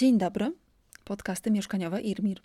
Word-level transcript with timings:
Dzień 0.00 0.18
dobry, 0.18 0.52
podcasty 1.04 1.50
mieszkaniowe 1.50 2.00
IRMIR. 2.00 2.40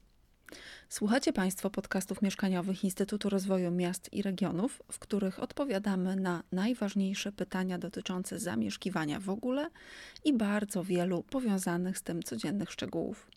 Słuchacie 0.89 1.33
Państwo 1.33 1.70
podcastów 1.70 2.21
mieszkaniowych 2.21 2.83
Instytutu 2.83 3.29
Rozwoju 3.29 3.71
Miast 3.71 4.13
i 4.13 4.21
Regionów, 4.21 4.81
w 4.91 4.99
których 4.99 5.39
odpowiadamy 5.39 6.15
na 6.15 6.44
najważniejsze 6.52 7.31
pytania 7.31 7.78
dotyczące 7.78 8.39
zamieszkiwania 8.39 9.20
w 9.20 9.29
ogóle 9.29 9.70
i 10.23 10.33
bardzo 10.33 10.83
wielu 10.83 11.23
powiązanych 11.23 11.97
z 11.97 12.04
tym 12.04 12.23
codziennych 12.23 12.71
szczegółów. 12.71 13.27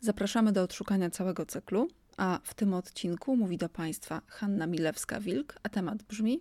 Zapraszamy 0.00 0.52
do 0.52 0.62
odszukania 0.62 1.10
całego 1.10 1.46
cyklu, 1.46 1.88
a 2.16 2.40
w 2.42 2.54
tym 2.54 2.74
odcinku 2.74 3.36
mówi 3.36 3.58
do 3.58 3.68
Państwa 3.68 4.22
Hanna 4.26 4.66
Milewska-Wilk, 4.66 5.52
a 5.62 5.68
temat 5.68 6.02
brzmi 6.02 6.40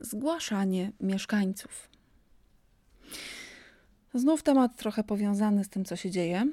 Zgłaszanie 0.00 0.92
mieszkańców. 1.00 1.88
Znów 4.14 4.42
temat 4.42 4.76
trochę 4.76 5.04
powiązany 5.04 5.64
z 5.64 5.68
tym, 5.68 5.84
co 5.84 5.96
się 5.96 6.10
dzieje. 6.10 6.46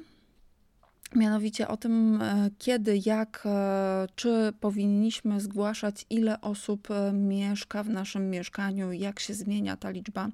Mianowicie 1.14 1.68
o 1.68 1.76
tym, 1.76 2.22
e, 2.22 2.50
kiedy, 2.58 3.00
jak, 3.06 3.42
e, 3.46 4.06
czy 4.14 4.52
powinniśmy 4.60 5.40
zgłaszać, 5.40 6.06
ile 6.10 6.40
osób 6.40 6.90
e, 6.90 7.12
mieszka 7.12 7.82
w 7.82 7.88
naszym 7.88 8.30
mieszkaniu, 8.30 8.92
jak 8.92 9.20
się 9.20 9.34
zmienia 9.34 9.76
ta 9.76 9.90
liczba. 9.90 10.28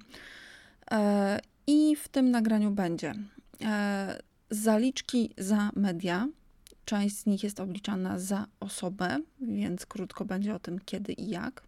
I 1.67 1.95
w 1.95 2.07
tym 2.07 2.31
nagraniu 2.31 2.71
będzie 2.71 3.13
zaliczki 4.49 5.33
za 5.37 5.69
media. 5.75 6.27
Część 6.85 7.17
z 7.17 7.25
nich 7.25 7.43
jest 7.43 7.59
obliczana 7.59 8.19
za 8.19 8.45
osobę, 8.59 9.19
więc 9.41 9.85
krótko 9.85 10.25
będzie 10.25 10.55
o 10.55 10.59
tym, 10.59 10.79
kiedy 10.85 11.13
i 11.13 11.29
jak. 11.29 11.63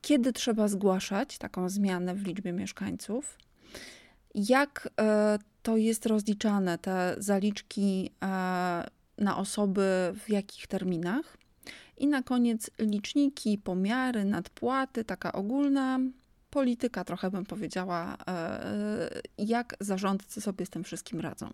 Kiedy 0.00 0.32
trzeba 0.32 0.68
zgłaszać 0.68 1.38
taką 1.38 1.68
zmianę 1.68 2.14
w 2.14 2.26
liczbie 2.26 2.52
mieszkańców 2.52 3.38
jak 4.34 4.88
e, 5.00 5.38
to 5.62 5.76
jest 5.76 6.06
rozliczane, 6.06 6.78
te 6.78 7.14
zaliczki 7.18 8.10
e, 8.22 8.26
na 9.18 9.36
osoby, 9.36 10.14
w 10.14 10.30
jakich 10.30 10.66
terminach. 10.66 11.36
I 11.96 12.06
na 12.06 12.22
koniec 12.22 12.70
liczniki, 12.78 13.58
pomiary, 13.58 14.24
nadpłaty, 14.24 15.04
taka 15.04 15.32
ogólna 15.32 15.98
polityka, 16.50 17.04
trochę 17.04 17.30
bym 17.30 17.46
powiedziała, 17.46 18.16
e, 18.28 19.20
jak 19.38 19.76
zarządcy 19.80 20.40
sobie 20.40 20.66
z 20.66 20.70
tym 20.70 20.84
wszystkim 20.84 21.20
radzą. 21.20 21.50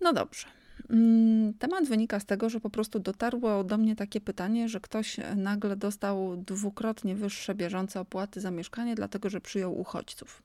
No 0.00 0.12
dobrze. 0.12 0.59
Mm, 0.90 1.54
temat 1.54 1.88
wynika 1.88 2.20
z 2.20 2.24
tego, 2.24 2.50
że 2.50 2.60
po 2.60 2.70
prostu 2.70 2.98
dotarło 2.98 3.64
do 3.64 3.78
mnie 3.78 3.96
takie 3.96 4.20
pytanie, 4.20 4.68
że 4.68 4.80
ktoś 4.80 5.16
nagle 5.36 5.76
dostał 5.76 6.36
dwukrotnie 6.36 7.14
wyższe 7.16 7.54
bieżące 7.54 8.00
opłaty 8.00 8.40
za 8.40 8.50
mieszkanie, 8.50 8.94
dlatego 8.94 9.30
że 9.30 9.40
przyjął 9.40 9.80
uchodźców. 9.80 10.42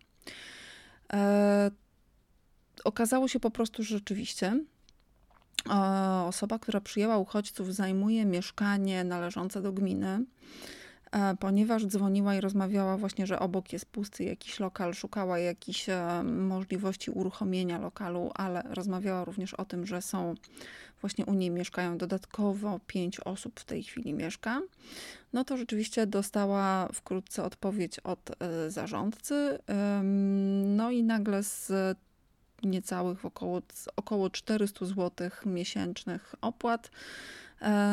E, 1.13 1.71
okazało 2.83 3.27
się 3.27 3.39
po 3.39 3.51
prostu, 3.51 3.83
że 3.83 3.89
rzeczywiście 3.89 4.59
e, 5.69 5.73
osoba, 6.27 6.59
która 6.59 6.81
przyjęła 6.81 7.17
uchodźców, 7.17 7.75
zajmuje 7.75 8.25
mieszkanie 8.25 9.03
należące 9.03 9.61
do 9.61 9.73
gminy 9.73 10.19
E, 10.19 10.84
ponieważ 11.39 11.85
dzwoniła 11.85 12.35
i 12.35 12.41
rozmawiała 12.41 12.97
właśnie, 12.97 13.27
że 13.27 13.39
obok 13.39 13.73
jest 13.73 13.85
pusty 13.85 14.23
jakiś 14.23 14.59
lokal, 14.59 14.93
szukała 14.93 15.39
jakichś 15.39 15.89
e, 15.89 16.23
możliwości 16.23 17.11
uruchomienia 17.11 17.79
lokalu, 17.79 18.31
ale 18.33 18.63
rozmawiała 18.69 19.25
również 19.25 19.53
o 19.53 19.65
tym, 19.65 19.85
że 19.85 20.01
są 20.01 20.35
właśnie 21.01 21.25
u 21.25 21.33
niej 21.33 21.51
mieszkają 21.51 21.97
dodatkowo 21.97 22.79
pięć 22.87 23.19
osób 23.19 23.59
w 23.59 23.65
tej 23.65 23.83
chwili 23.83 24.13
mieszka, 24.13 24.61
no 25.33 25.43
to 25.43 25.57
rzeczywiście 25.57 26.07
dostała 26.07 26.87
wkrótce 26.93 27.43
odpowiedź 27.43 27.99
od 27.99 28.31
e, 28.39 28.71
zarządcy. 28.71 29.59
No 30.65 30.91
i 30.91 31.03
nagle 31.03 31.43
z 31.43 31.71
niecałych 32.63 33.25
około, 33.25 33.61
około 33.95 34.29
400 34.29 34.85
zł 34.85 35.29
miesięcznych 35.45 36.35
opłat 36.41 36.89
E, 36.89 37.44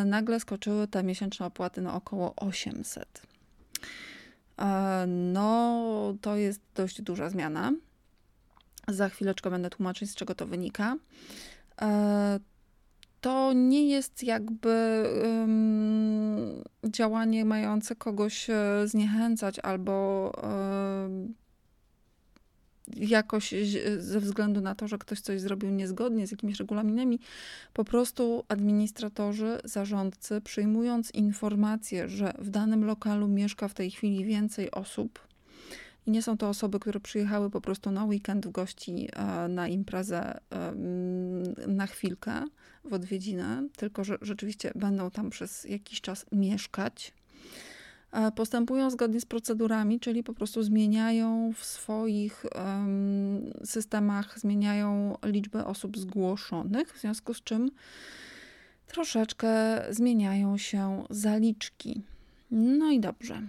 nagle 0.05 0.41
skoczyły 0.41 0.89
te 0.89 1.03
miesięczne 1.03 1.47
opłaty 1.47 1.81
na 1.81 1.95
około 1.95 2.35
800. 2.37 3.23
E, 4.59 5.05
no, 5.07 6.15
to 6.21 6.37
jest 6.37 6.61
dość 6.75 7.03
duża 7.03 7.31
zmiana. 7.31 7.73
Za 8.89 9.09
chwileczkę 9.09 9.51
będę 9.51 9.71
tłumaczyć, 9.71 10.11
z 10.11 10.15
czego 10.15 10.35
to 10.35 10.47
wynika. 10.47 10.97
E, 11.83 12.41
to 13.21 13.53
nie 13.53 13.89
jest 13.89 14.23
jakby 14.23 15.05
um, 15.23 16.65
działanie 16.85 17.45
mające 17.45 17.97
kogoś 17.97 18.49
zniechęcać 18.85 19.59
albo 19.59 19.93
um, 20.43 21.35
jakoś 22.97 23.55
ze 23.99 24.21
względu 24.21 24.61
na 24.61 24.75
to, 24.75 24.89
że 24.89 24.99
ktoś 24.99 25.21
coś 25.21 25.41
zrobił 25.41 25.71
niezgodnie 25.71 26.27
z 26.27 26.31
jakimiś 26.31 26.59
regulaminami, 26.59 27.21
po 27.73 27.85
prostu 27.85 28.45
administratorzy, 28.49 29.59
zarządcy, 29.65 30.41
przyjmując 30.41 31.11
informację, 31.11 32.09
że 32.09 32.33
w 32.39 32.51
danym 32.51 32.85
lokalu 32.85 33.29
mieszka 33.29 33.69
w 33.69 33.75
tej 33.75 33.91
chwili 33.91 34.25
więcej 34.25 34.71
osób, 34.71 35.33
i 36.07 36.11
nie 36.11 36.23
są 36.23 36.37
to 36.37 36.49
osoby, 36.49 36.81
które 36.81 37.01
przyjechały 37.01 37.51
po 37.51 37.61
prostu 37.61 37.91
na 37.91 38.05
weekend 38.05 38.47
w 38.47 38.51
gości, 38.51 39.09
e, 39.13 39.49
na 39.49 39.69
imprezę 39.69 40.41
na 41.67 41.87
chwilkę 41.87 42.45
w 42.85 42.93
odwiedzinę, 42.93 43.69
tylko 43.77 44.05
że 44.05 44.19
rzeczywiście 44.23 44.73
będą 44.75 45.11
tam 45.11 45.31
przez 45.31 45.65
jakiś 45.65 46.01
czas 46.01 46.27
mieszkać 46.33 47.13
postępują 48.35 48.91
zgodnie 48.91 49.21
z 49.21 49.25
procedurami, 49.25 50.01
czyli 50.01 50.23
po 50.23 50.35
prostu 50.35 50.63
zmieniają 50.63 51.53
w 51.57 51.65
swoich 51.65 52.47
systemach, 53.65 54.39
zmieniają 54.39 55.19
liczbę 55.25 55.65
osób 55.65 55.99
zgłoszonych, 55.99 56.93
w 56.95 57.01
związku 57.01 57.35
z 57.35 57.43
czym 57.43 57.71
troszeczkę 58.87 59.83
zmieniają 59.91 60.59
się 60.59 61.05
zaliczki. 61.11 62.03
No 62.51 62.91
i 62.91 63.01
dobrze. 63.01 63.43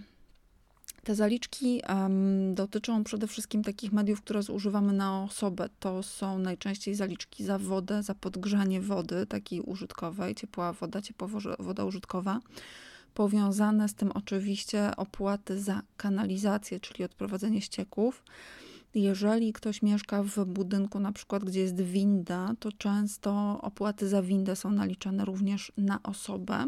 Te 1.04 1.14
zaliczki 1.14 1.82
um, 1.88 2.54
dotyczą 2.54 3.04
przede 3.04 3.26
wszystkim 3.26 3.62
takich 3.62 3.92
mediów, 3.92 4.20
które 4.20 4.42
zużywamy 4.42 4.92
na 4.92 5.22
osobę. 5.22 5.68
To 5.80 6.02
są 6.02 6.38
najczęściej 6.38 6.94
zaliczki 6.94 7.44
za 7.44 7.58
wodę, 7.58 8.02
za 8.02 8.14
podgrzanie 8.14 8.80
wody 8.80 9.26
takiej 9.26 9.60
użytkowej, 9.60 10.34
ciepła 10.34 10.72
woda, 10.72 11.02
ciepła 11.02 11.28
woda 11.58 11.84
użytkowa 11.84 12.40
Powiązane 13.14 13.88
z 13.88 13.94
tym 13.94 14.12
oczywiście 14.12 14.96
opłaty 14.96 15.60
za 15.60 15.82
kanalizację, 15.96 16.80
czyli 16.80 17.04
odprowadzenie 17.04 17.60
ścieków. 17.60 18.24
Jeżeli 18.94 19.52
ktoś 19.52 19.82
mieszka 19.82 20.22
w 20.22 20.44
budynku, 20.44 21.00
na 21.00 21.12
przykład, 21.12 21.44
gdzie 21.44 21.60
jest 21.60 21.80
winda, 21.80 22.54
to 22.58 22.72
często 22.72 23.58
opłaty 23.62 24.08
za 24.08 24.22
windę 24.22 24.56
są 24.56 24.70
naliczane 24.70 25.24
również 25.24 25.72
na 25.76 26.02
osobę. 26.02 26.66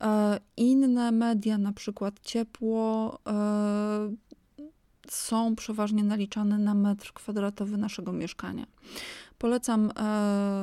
E, 0.00 0.40
inne 0.56 1.12
media, 1.12 1.58
na 1.58 1.72
przykład 1.72 2.20
ciepło, 2.20 3.18
e, 3.26 4.10
są 5.08 5.56
przeważnie 5.56 6.04
naliczane 6.04 6.58
na 6.58 6.74
metr 6.74 7.12
kwadratowy 7.12 7.76
naszego 7.76 8.12
mieszkania. 8.12 8.66
Polecam 9.40 9.90
e, 9.90 10.02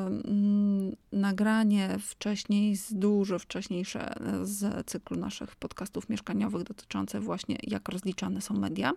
mm, 0.07 0.95
nagranie 1.11 1.89
wcześniej, 1.99 2.75
z 2.75 2.93
dużo 2.93 3.39
wcześniejsze 3.39 4.13
z 4.43 4.87
cyklu 4.87 5.17
naszych 5.17 5.55
podcastów 5.55 6.09
mieszkaniowych 6.09 6.63
dotyczące 6.63 7.19
właśnie 7.19 7.57
jak 7.63 7.89
rozliczane 7.89 8.41
są 8.41 8.53
media. 8.53 8.93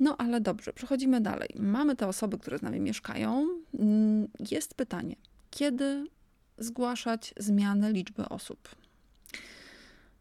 No 0.00 0.16
ale 0.16 0.40
dobrze, 0.40 0.72
przechodzimy 0.72 1.20
dalej. 1.20 1.48
Mamy 1.58 1.96
te 1.96 2.08
osoby, 2.08 2.38
które 2.38 2.58
z 2.58 2.62
nami 2.62 2.80
mieszkają. 2.80 3.48
Mm, 3.78 4.28
jest 4.50 4.74
pytanie, 4.74 5.16
kiedy 5.50 6.06
zgłaszać 6.58 7.34
zmianę 7.38 7.92
liczby 7.92 8.28
osób? 8.28 8.68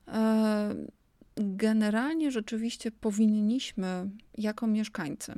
E, 0.07 0.75
generalnie 1.37 2.31
rzeczywiście 2.31 2.91
powinniśmy 2.91 4.09
jako 4.37 4.67
mieszkańcy 4.67 5.33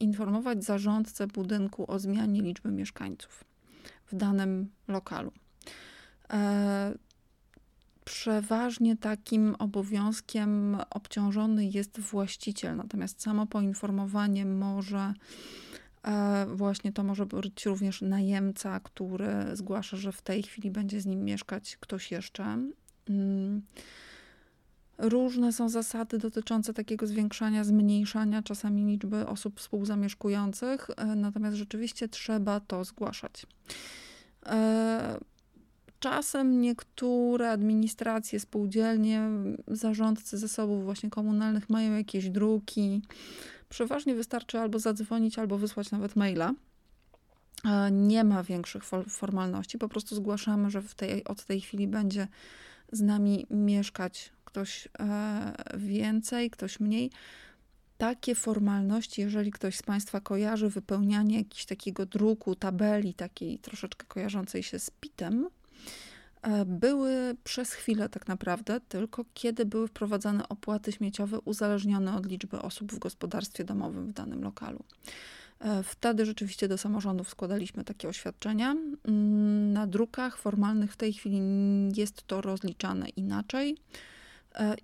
informować 0.00 0.64
zarządcę 0.64 1.26
budynku 1.26 1.90
o 1.92 1.98
zmianie 1.98 2.42
liczby 2.42 2.70
mieszkańców 2.70 3.44
w 4.06 4.16
danym 4.16 4.70
lokalu. 4.88 5.32
E, 6.30 6.94
przeważnie 8.04 8.96
takim 8.96 9.54
obowiązkiem 9.58 10.76
obciążony 10.90 11.66
jest 11.66 12.00
właściciel, 12.00 12.76
natomiast 12.76 13.22
samo 13.22 13.46
poinformowanie 13.46 14.44
może 14.44 15.14
e, 16.02 16.46
właśnie 16.54 16.92
to 16.92 17.04
może 17.04 17.26
być 17.26 17.66
również 17.66 18.02
najemca, 18.02 18.80
który 18.80 19.28
zgłasza, 19.52 19.96
że 19.96 20.12
w 20.12 20.22
tej 20.22 20.42
chwili 20.42 20.70
będzie 20.70 21.00
z 21.00 21.06
nim 21.06 21.24
mieszkać 21.24 21.76
ktoś 21.80 22.10
jeszcze. 22.10 22.58
Różne 25.00 25.52
są 25.52 25.68
zasady 25.68 26.18
dotyczące 26.18 26.74
takiego 26.74 27.06
zwiększania, 27.06 27.64
zmniejszania 27.64 28.42
czasami 28.42 28.84
liczby 28.84 29.26
osób 29.26 29.60
współzamieszkujących, 29.60 30.90
e, 30.96 31.06
natomiast 31.06 31.56
rzeczywiście 31.56 32.08
trzeba 32.08 32.60
to 32.60 32.84
zgłaszać. 32.84 33.46
E, 34.46 35.18
czasem 36.00 36.60
niektóre 36.60 37.50
administracje, 37.50 38.40
spółdzielnie, 38.40 39.22
zarządcy 39.68 40.38
zasobów 40.38 40.84
właśnie 40.84 41.10
komunalnych 41.10 41.70
mają 41.70 41.96
jakieś 41.96 42.28
druki, 42.28 43.02
Przeważnie 43.70 44.14
wystarczy 44.14 44.58
albo 44.58 44.78
zadzwonić, 44.78 45.38
albo 45.38 45.58
wysłać 45.58 45.90
nawet 45.90 46.16
maila. 46.16 46.54
Nie 47.90 48.24
ma 48.24 48.42
większych 48.42 48.84
formalności, 49.08 49.78
po 49.78 49.88
prostu 49.88 50.14
zgłaszamy, 50.14 50.70
że 50.70 50.82
tej, 50.82 51.24
od 51.24 51.44
tej 51.44 51.60
chwili 51.60 51.88
będzie 51.88 52.28
z 52.92 53.00
nami 53.00 53.46
mieszkać 53.50 54.32
ktoś 54.50 54.88
e, 54.98 55.78
więcej, 55.78 56.50
ktoś 56.50 56.80
mniej. 56.80 57.10
Takie 57.98 58.34
formalności, 58.34 59.20
jeżeli 59.20 59.50
ktoś 59.50 59.76
z 59.76 59.82
Państwa 59.82 60.20
kojarzy 60.20 60.68
wypełnianie 60.68 61.36
jakiegoś 61.36 61.64
takiego 61.64 62.06
druku, 62.06 62.54
tabeli, 62.54 63.14
takiej 63.14 63.58
troszeczkę 63.58 64.06
kojarzącej 64.06 64.62
się 64.62 64.78
z 64.78 64.90
pitem, 64.90 65.48
e, 66.42 66.64
były 66.64 67.36
przez 67.44 67.72
chwilę 67.72 68.08
tak 68.08 68.28
naprawdę, 68.28 68.80
tylko 68.80 69.24
kiedy 69.34 69.66
były 69.66 69.88
wprowadzane 69.88 70.48
opłaty 70.48 70.92
śmieciowe 70.92 71.40
uzależnione 71.40 72.16
od 72.16 72.26
liczby 72.26 72.62
osób 72.62 72.92
w 72.92 72.98
gospodarstwie 72.98 73.64
domowym 73.64 74.06
w 74.06 74.12
danym 74.12 74.42
lokalu. 74.42 74.84
E, 75.60 75.82
wtedy 75.82 76.26
rzeczywiście 76.26 76.68
do 76.68 76.78
samorządów 76.78 77.28
składaliśmy 77.28 77.84
takie 77.84 78.08
oświadczenia. 78.08 78.70
Mm, 78.72 79.72
na 79.72 79.86
drukach 79.86 80.38
formalnych 80.38 80.92
w 80.92 80.96
tej 80.96 81.12
chwili 81.12 81.40
jest 81.96 82.26
to 82.26 82.40
rozliczane 82.40 83.08
inaczej 83.08 83.76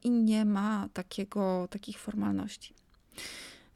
i 0.03 0.11
nie 0.11 0.45
ma 0.45 0.89
takiego, 0.93 1.69
takich 1.71 1.99
formalności. 1.99 2.75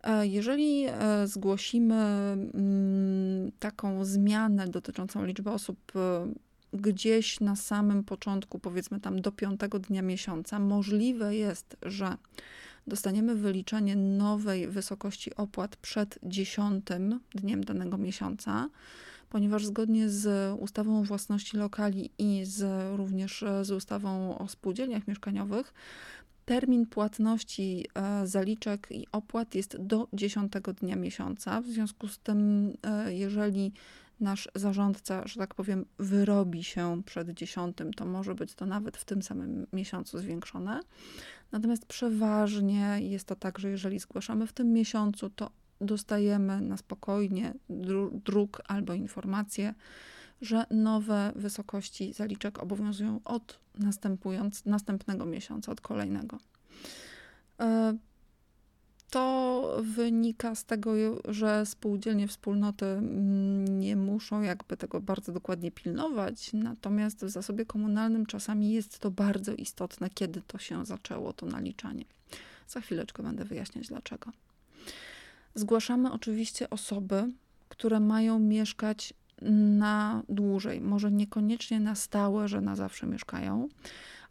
E, 0.03 0.27
jeżeli 0.27 0.87
zgłosimy 1.25 1.95
mm, 1.95 3.53
taką 3.59 4.05
zmianę 4.05 4.69
dotyczącą 4.69 5.25
liczby 5.25 5.51
osób 5.51 5.93
gdzieś 6.73 7.41
na 7.41 7.57
samym 7.57 8.05
początku, 8.05 8.59
powiedzmy 8.59 9.01
tam 9.01 9.21
do 9.21 9.33
piątego 9.33 9.79
dnia 9.79 10.03
miesiąca, 10.03 10.59
możliwe 10.59 11.37
jest, 11.37 11.77
że 11.83 12.17
dostaniemy 12.87 13.35
wyliczenie 13.35 13.97
nowej 13.97 14.69
wysokości 14.69 15.35
opłat 15.35 15.77
przed 15.77 16.19
dziesiątym 16.23 17.21
dniem 17.35 17.65
danego 17.65 17.99
miesiąca, 17.99 18.69
ponieważ 19.31 19.67
zgodnie 19.67 20.09
z 20.09 20.55
ustawą 20.61 21.01
o 21.01 21.03
własności 21.03 21.57
lokali 21.57 22.11
i 22.19 22.45
z, 22.45 22.65
również 22.97 23.45
z 23.63 23.71
ustawą 23.71 24.39
o 24.39 24.49
spółdzielniach 24.49 25.09
mieszkaniowych, 25.09 25.75
termin 26.45 26.87
płatności 26.87 27.87
e, 27.95 28.27
zaliczek 28.27 28.89
i 28.91 29.07
opłat 29.13 29.55
jest 29.55 29.77
do 29.77 30.09
dziesiątego 30.13 30.73
dnia 30.73 30.97
miesiąca. 30.97 31.61
W 31.61 31.67
związku 31.67 32.09
z 32.09 32.19
tym, 32.19 32.73
e, 32.83 33.15
jeżeli 33.15 33.73
nasz 34.21 34.49
zarządca, 34.55 35.27
że 35.27 35.37
tak 35.37 35.55
powiem, 35.55 35.85
wyrobi 35.99 36.65
się 36.65 37.03
przed 37.07 37.31
dziesiątym, 37.31 37.93
to 37.93 38.07
może 38.07 38.35
być 38.35 38.55
to 38.55 38.67
nawet 38.67 38.97
w 38.97 39.05
tym 39.05 39.23
samym 39.23 39.67
miesiącu 39.73 40.19
zwiększone. 40.19 40.81
Natomiast 41.53 41.87
przeważnie 41.87 42.97
jest 43.01 43.25
to 43.27 43.37
tak, 43.37 43.59
że 43.59 43.71
jeżeli 43.71 43.99
zgłaszamy 43.99 44.47
w 44.47 44.53
tym 44.53 44.73
miesiącu, 44.73 45.31
to 45.31 45.51
dostajemy 45.81 46.61
na 46.61 46.77
spokojnie 46.77 47.55
druk 48.25 48.63
albo 48.69 48.95
informację, 48.95 49.75
że 50.43 50.65
nowe 50.71 51.33
wysokości 51.37 52.13
zaliczek 52.13 52.63
obowiązują 52.63 53.21
od 53.25 53.59
następując, 53.79 54.67
następnego 54.67 55.27
miesiąca, 55.27 55.73
od 55.73 55.81
kolejnego. 55.81 56.39
E, 57.61 57.99
to 59.11 59.77
wynika 59.83 60.55
z 60.55 60.65
tego, 60.65 60.93
że 61.29 61.67
spółdzielnie, 61.67 62.29
wspólnoty 62.29 62.87
mm, 62.87 63.81
nie 63.81 63.97
muszą 63.97 64.43
jakby 64.43 64.77
tego 64.77 65.01
bardzo 65.01 65.33
dokładnie 65.33 65.71
pilnować, 65.71 66.53
natomiast 66.53 67.25
w 67.25 67.29
zasobie 67.29 67.67
komunalnym 67.67 68.27
czasami 68.27 68.73
jest 68.73 68.99
to 68.99 69.11
bardzo 69.11 69.55
istotne, 69.55 70.11
kiedy 70.11 70.43
to 70.47 70.59
się 70.59 70.87
zaczęło, 70.87 71.33
to 71.33 71.47
naliczanie. 71.47 72.05
Za 72.69 72.81
chwileczkę 72.81 73.23
będę 73.23 73.45
wyjaśniać 73.45 73.89
dlaczego. 73.89 74.33
Zgłaszamy 75.55 76.13
oczywiście 76.13 76.71
osoby, 76.71 77.33
które 77.69 78.01
mają 78.01 78.39
mieszkać 78.39 79.15
na 79.43 80.23
dłużej, 80.29 80.81
może 80.81 81.11
niekoniecznie 81.11 81.81
na 81.81 81.95
stałe, 81.95 82.49
że 82.49 82.61
na 82.61 82.77
zawsze 82.77 83.07
mieszkają, 83.07 83.69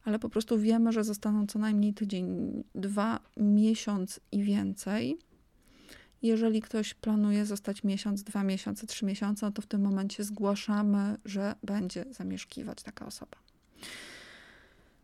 ale 0.04 0.20
po 0.20 0.30
prostu 0.30 0.60
wiemy, 0.60 0.92
że 0.92 1.04
zostaną 1.04 1.48
co 1.48 1.60
najmniej 1.60 1.94
tydzień, 1.94 2.28
dwa, 2.76 3.20
miesiąc 3.38 4.20
i 4.32 4.44
więcej. 4.44 5.18
Jeżeli 6.22 6.62
ktoś 6.62 6.94
planuje 6.94 7.46
zostać 7.46 7.84
miesiąc, 7.84 8.24
dwa 8.24 8.44
miesiące, 8.44 8.88
trzy 8.88 9.06
miesiące, 9.06 9.46
no 9.46 9.52
to 9.52 9.62
w 9.62 9.66
tym 9.66 9.82
momencie 9.82 10.24
zgłaszamy, 10.24 11.18
że 11.26 11.56
będzie 11.64 12.06
zamieszkiwać 12.12 12.84
taka 12.84 13.06
osoba. 13.06 13.38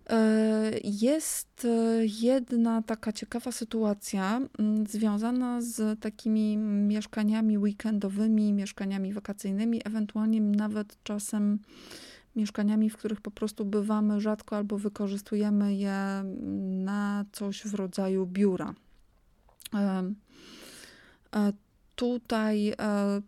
E, 0.09 0.71
jest 0.83 1.65
e, 1.65 2.05
jedna 2.05 2.81
taka 2.81 3.11
ciekawa 3.11 3.51
sytuacja 3.51 4.41
mm, 4.59 4.87
związana 4.87 5.61
z 5.61 5.99
takimi 5.99 6.57
mieszkaniami 6.57 7.57
weekendowymi, 7.57 8.53
mieszkaniami 8.53 9.13
wakacyjnymi, 9.13 9.81
ewentualnie 9.85 10.41
nawet 10.41 11.03
czasem 11.03 11.59
mieszkaniami, 12.35 12.89
w 12.89 12.97
których 12.97 13.21
po 13.21 13.31
prostu 13.31 13.65
bywamy 13.65 14.21
rzadko 14.21 14.55
albo 14.55 14.77
wykorzystujemy 14.77 15.75
je 15.75 16.23
na 16.83 17.25
coś 17.31 17.63
w 17.63 17.73
rodzaju 17.73 18.25
biura. 18.25 18.73
Tutaj 21.95 22.69
e, 22.69 22.75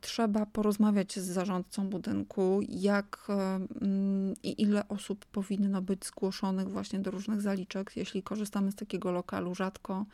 trzeba 0.01 0.45
porozmawiać 0.45 1.19
z 1.19 1.25
zarządcą 1.25 1.89
budynku, 1.89 2.59
jak 2.69 3.27
e, 3.29 3.33
mm, 3.81 4.33
i 4.43 4.61
ile 4.61 4.87
osób 4.87 5.25
powinno 5.25 5.81
być 5.81 6.05
zgłoszonych 6.05 6.69
właśnie 6.69 6.99
do 6.99 7.11
różnych 7.11 7.41
zaliczek. 7.41 7.91
Jeśli 7.95 8.23
korzystamy 8.23 8.71
z 8.71 8.75
takiego 8.75 9.11
lokalu 9.11 9.55
rzadko, 9.55 10.05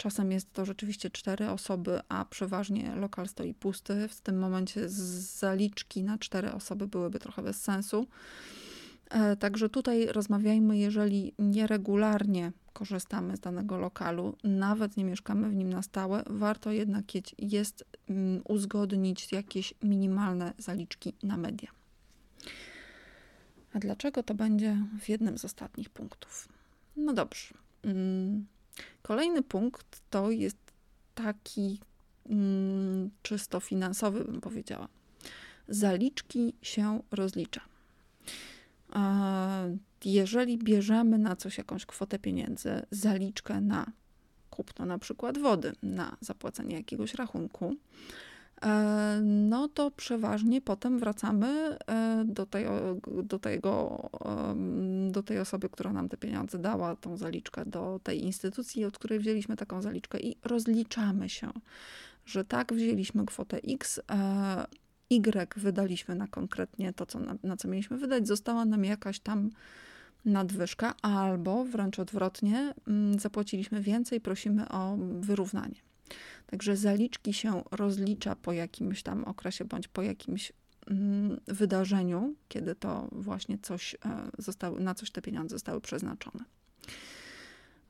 Czasem 0.00 0.32
jest 0.32 0.52
to 0.52 0.64
rzeczywiście 0.64 1.10
cztery 1.10 1.50
osoby, 1.50 2.00
a 2.08 2.24
przeważnie 2.24 2.94
lokal 2.94 3.28
stoi 3.28 3.54
pusty. 3.54 4.08
W 4.08 4.20
tym 4.20 4.38
momencie 4.38 4.88
zaliczki 4.88 6.02
na 6.02 6.18
cztery 6.18 6.52
osoby 6.52 6.88
byłyby 6.88 7.18
trochę 7.18 7.42
bez 7.42 7.62
sensu. 7.62 8.06
E, 9.10 9.36
także 9.36 9.68
tutaj 9.68 10.06
rozmawiajmy, 10.06 10.78
jeżeli 10.78 11.32
nieregularnie 11.38 12.52
korzystamy 12.72 13.36
z 13.36 13.40
danego 13.40 13.78
lokalu, 13.78 14.36
nawet 14.44 14.96
nie 14.96 15.04
mieszkamy 15.04 15.48
w 15.48 15.54
nim 15.54 15.70
na 15.70 15.82
stałe, 15.82 16.22
warto 16.26 16.72
jednak 16.72 17.04
jest 17.38 17.84
mm, 18.08 18.42
uzgodnić 18.48 19.32
jakieś 19.32 19.74
minimalne 19.82 20.52
zaliczki 20.58 21.14
na 21.22 21.36
media. 21.36 21.70
A 23.72 23.78
dlaczego 23.78 24.22
to 24.22 24.34
będzie 24.34 24.76
w 25.00 25.08
jednym 25.08 25.38
z 25.38 25.44
ostatnich 25.44 25.90
punktów? 25.90 26.48
No 26.96 27.12
dobrze. 27.12 27.54
Mm, 27.82 28.46
Kolejny 29.02 29.42
punkt 29.42 30.02
to 30.10 30.30
jest 30.30 30.56
taki 31.14 31.80
mm, 32.26 33.10
czysto 33.22 33.60
finansowy, 33.60 34.24
bym 34.24 34.40
powiedziała. 34.40 34.88
Zaliczki 35.68 36.54
się 36.62 37.02
rozlicza. 37.10 37.60
Jeżeli 40.04 40.58
bierzemy 40.58 41.18
na 41.18 41.36
coś 41.36 41.58
jakąś 41.58 41.86
kwotę 41.86 42.18
pieniędzy, 42.18 42.82
zaliczkę 42.90 43.60
na 43.60 43.86
kupno 44.50 44.86
na 44.86 44.98
przykład 44.98 45.38
wody, 45.38 45.72
na 45.82 46.16
zapłacenie 46.20 46.76
jakiegoś 46.76 47.14
rachunku, 47.14 47.76
E, 48.62 49.20
no 49.24 49.68
to 49.68 49.90
przeważnie 49.90 50.60
potem 50.60 50.98
wracamy 50.98 51.78
e, 51.86 52.24
do 52.26 52.46
tej, 52.46 52.66
do, 53.22 53.38
tego, 53.38 54.10
do 55.10 55.22
tej 55.22 55.38
osoby, 55.38 55.68
która 55.68 55.92
nam 55.92 56.08
te 56.08 56.16
pieniądze 56.16 56.58
dała, 56.58 56.96
tą 56.96 57.16
zaliczkę, 57.16 57.64
do 57.64 58.00
tej 58.02 58.24
instytucji, 58.24 58.84
od 58.84 58.98
której 58.98 59.18
wzięliśmy 59.18 59.56
taką 59.56 59.82
zaliczkę 59.82 60.20
i 60.20 60.36
rozliczamy 60.44 61.28
się, 61.28 61.50
że 62.26 62.44
tak, 62.44 62.72
wzięliśmy 62.72 63.26
kwotę 63.26 63.60
X, 63.68 64.00
e, 64.10 64.66
Y 65.10 65.60
wydaliśmy 65.60 66.14
na 66.14 66.26
konkretnie 66.28 66.92
to, 66.92 67.06
co 67.06 67.20
na, 67.20 67.36
na 67.42 67.56
co 67.56 67.68
mieliśmy 67.68 67.98
wydać, 67.98 68.26
została 68.28 68.64
nam 68.64 68.84
jakaś 68.84 69.20
tam 69.20 69.50
nadwyżka, 70.24 70.94
albo 71.02 71.64
wręcz 71.64 71.98
odwrotnie, 71.98 72.74
mm, 72.88 73.18
zapłaciliśmy 73.18 73.80
więcej, 73.80 74.20
prosimy 74.20 74.68
o 74.68 74.96
wyrównanie. 75.20 75.80
Także 76.46 76.76
zaliczki 76.76 77.32
się 77.32 77.62
rozlicza 77.70 78.36
po 78.36 78.52
jakimś 78.52 79.02
tam 79.02 79.24
okresie 79.24 79.64
bądź 79.64 79.88
po 79.88 80.02
jakimś 80.02 80.52
mm, 80.90 81.40
wydarzeniu, 81.46 82.34
kiedy 82.48 82.74
to 82.74 83.08
właśnie 83.12 83.58
coś 83.58 83.94
e, 83.94 84.80
na 84.80 84.94
coś 84.94 85.10
te 85.10 85.22
pieniądze 85.22 85.54
zostały 85.54 85.80
przeznaczone. 85.80 86.44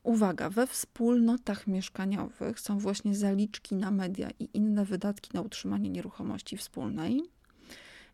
Uwaga, 0.03 0.49
we 0.49 0.67
wspólnotach 0.67 1.67
mieszkaniowych 1.67 2.59
są 2.59 2.79
właśnie 2.79 3.15
zaliczki 3.15 3.75
na 3.75 3.91
media 3.91 4.29
i 4.39 4.49
inne 4.53 4.85
wydatki 4.85 5.29
na 5.33 5.41
utrzymanie 5.41 5.89
nieruchomości 5.89 6.57
wspólnej. 6.57 7.21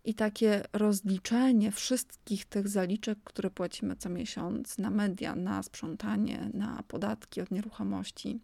I 0.05 0.13
takie 0.13 0.63
rozliczenie 0.73 1.71
wszystkich 1.71 2.45
tych 2.45 2.67
zaliczek, 2.67 3.19
które 3.23 3.49
płacimy 3.49 3.95
co 3.95 4.09
miesiąc 4.09 4.77
na 4.77 4.89
media, 4.89 5.35
na 5.35 5.63
sprzątanie, 5.63 6.49
na 6.53 6.83
podatki 6.87 7.41
od 7.41 7.51
nieruchomości, 7.51 8.39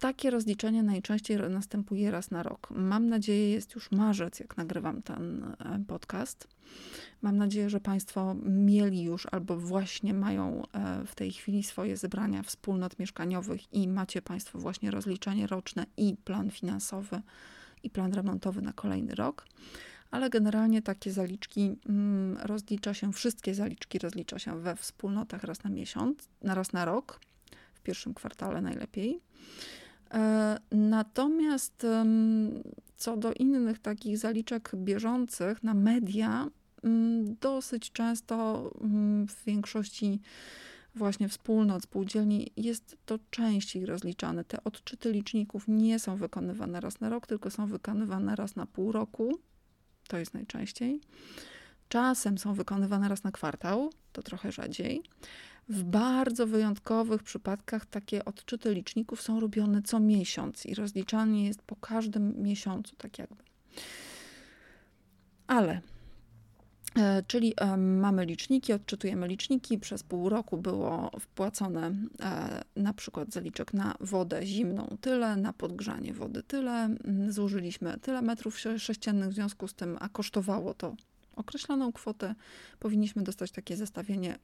takie 0.00 0.30
rozliczenie 0.30 0.82
najczęściej 0.82 1.38
następuje 1.50 2.10
raz 2.10 2.30
na 2.30 2.42
rok. 2.42 2.68
Mam 2.70 3.08
nadzieję, 3.08 3.50
jest 3.50 3.74
już 3.74 3.90
marzec, 3.90 4.40
jak 4.40 4.56
nagrywam 4.56 5.02
ten 5.02 5.44
e, 5.44 5.84
podcast. 5.88 6.48
Mam 7.22 7.36
nadzieję, 7.36 7.70
że 7.70 7.80
Państwo 7.80 8.36
mieli 8.44 9.02
już 9.02 9.26
albo 9.32 9.56
właśnie 9.56 10.14
mają 10.14 10.62
e, 10.72 11.06
w 11.06 11.14
tej 11.14 11.32
chwili 11.32 11.62
swoje 11.62 11.96
zebrania 11.96 12.42
wspólnot 12.42 12.98
mieszkaniowych 12.98 13.72
i 13.72 13.88
macie 13.88 14.22
Państwo 14.22 14.58
właśnie 14.58 14.90
rozliczenie 14.90 15.46
roczne 15.46 15.86
i 15.96 16.16
plan 16.24 16.50
finansowy 16.50 17.22
i 17.82 17.90
plan 17.90 18.12
remontowy 18.12 18.62
na 18.62 18.72
kolejny 18.72 19.14
rok. 19.14 19.46
Ale 20.10 20.30
generalnie 20.30 20.82
takie 20.82 21.12
zaliczki 21.12 21.76
mm, 21.88 22.38
rozlicza 22.42 22.94
się, 22.94 23.12
wszystkie 23.12 23.54
zaliczki 23.54 23.98
rozlicza 23.98 24.38
się 24.38 24.60
we 24.60 24.76
wspólnotach 24.76 25.44
raz 25.44 25.64
na 25.64 25.70
miesiąc, 25.70 26.28
na 26.42 26.54
raz 26.54 26.72
na 26.72 26.84
rok, 26.84 27.20
w 27.74 27.80
pierwszym 27.80 28.14
kwartale 28.14 28.62
najlepiej. 28.62 29.20
E, 30.14 30.58
natomiast 30.72 31.86
co 32.96 33.16
do 33.16 33.32
innych 33.32 33.78
takich 33.78 34.18
zaliczek 34.18 34.70
bieżących 34.74 35.62
na 35.62 35.74
media, 35.74 36.50
dosyć 37.40 37.92
często 37.92 38.70
w 39.28 39.44
większości 39.46 40.20
właśnie 40.94 41.28
wspólnot, 41.28 41.82
spółdzielni 41.82 42.52
jest 42.56 42.96
to 43.06 43.18
częściej 43.30 43.86
rozliczane. 43.86 44.44
Te 44.44 44.64
odczyty 44.64 45.12
liczników 45.12 45.64
nie 45.68 45.98
są 45.98 46.16
wykonywane 46.16 46.80
raz 46.80 47.00
na 47.00 47.08
rok, 47.08 47.26
tylko 47.26 47.50
są 47.50 47.66
wykonywane 47.66 48.36
raz 48.36 48.56
na 48.56 48.66
pół 48.66 48.92
roku. 48.92 49.38
To 50.08 50.18
jest 50.18 50.34
najczęściej. 50.34 51.00
Czasem 51.88 52.38
są 52.38 52.54
wykonywane 52.54 53.08
raz 53.08 53.24
na 53.24 53.32
kwartał, 53.32 53.90
to 54.12 54.22
trochę 54.22 54.52
rzadziej. 54.52 55.02
W 55.70 55.82
bardzo 55.82 56.46
wyjątkowych 56.46 57.22
przypadkach 57.22 57.86
takie 57.86 58.24
odczyty 58.24 58.74
liczników 58.74 59.22
są 59.22 59.40
robione 59.40 59.82
co 59.82 60.00
miesiąc 60.00 60.66
i 60.66 60.74
rozliczanie 60.74 61.46
jest 61.46 61.62
po 61.62 61.76
każdym 61.76 62.42
miesiącu, 62.42 62.96
tak 62.96 63.18
jakby. 63.18 63.42
Ale 65.46 65.80
e, 66.96 67.22
Czyli 67.26 67.54
e, 67.56 67.76
mamy 67.76 68.26
liczniki, 68.26 68.72
odczytujemy 68.72 69.28
liczniki. 69.28 69.78
Przez 69.78 70.02
pół 70.02 70.28
roku 70.28 70.58
było 70.58 71.10
wpłacone 71.20 71.92
e, 72.20 72.62
na 72.76 72.92
przykład 72.92 73.32
zaliczek 73.32 73.74
na 73.74 73.94
wodę 74.00 74.46
zimną 74.46 74.96
tyle, 75.00 75.36
na 75.36 75.52
podgrzanie 75.52 76.14
wody 76.14 76.42
tyle. 76.42 76.88
Zużyliśmy 77.28 77.98
tyle 77.98 78.22
metrów 78.22 78.58
sześciennych, 78.58 79.28
w 79.28 79.34
związku 79.34 79.68
z 79.68 79.74
tym, 79.74 79.96
a 80.00 80.08
kosztowało 80.08 80.74
to 80.74 80.94
określoną 81.36 81.92
kwotę. 81.92 82.34
Powinniśmy 82.78 83.22
dostać 83.22 83.50
takie 83.50 83.76
zestawienie 83.76 84.38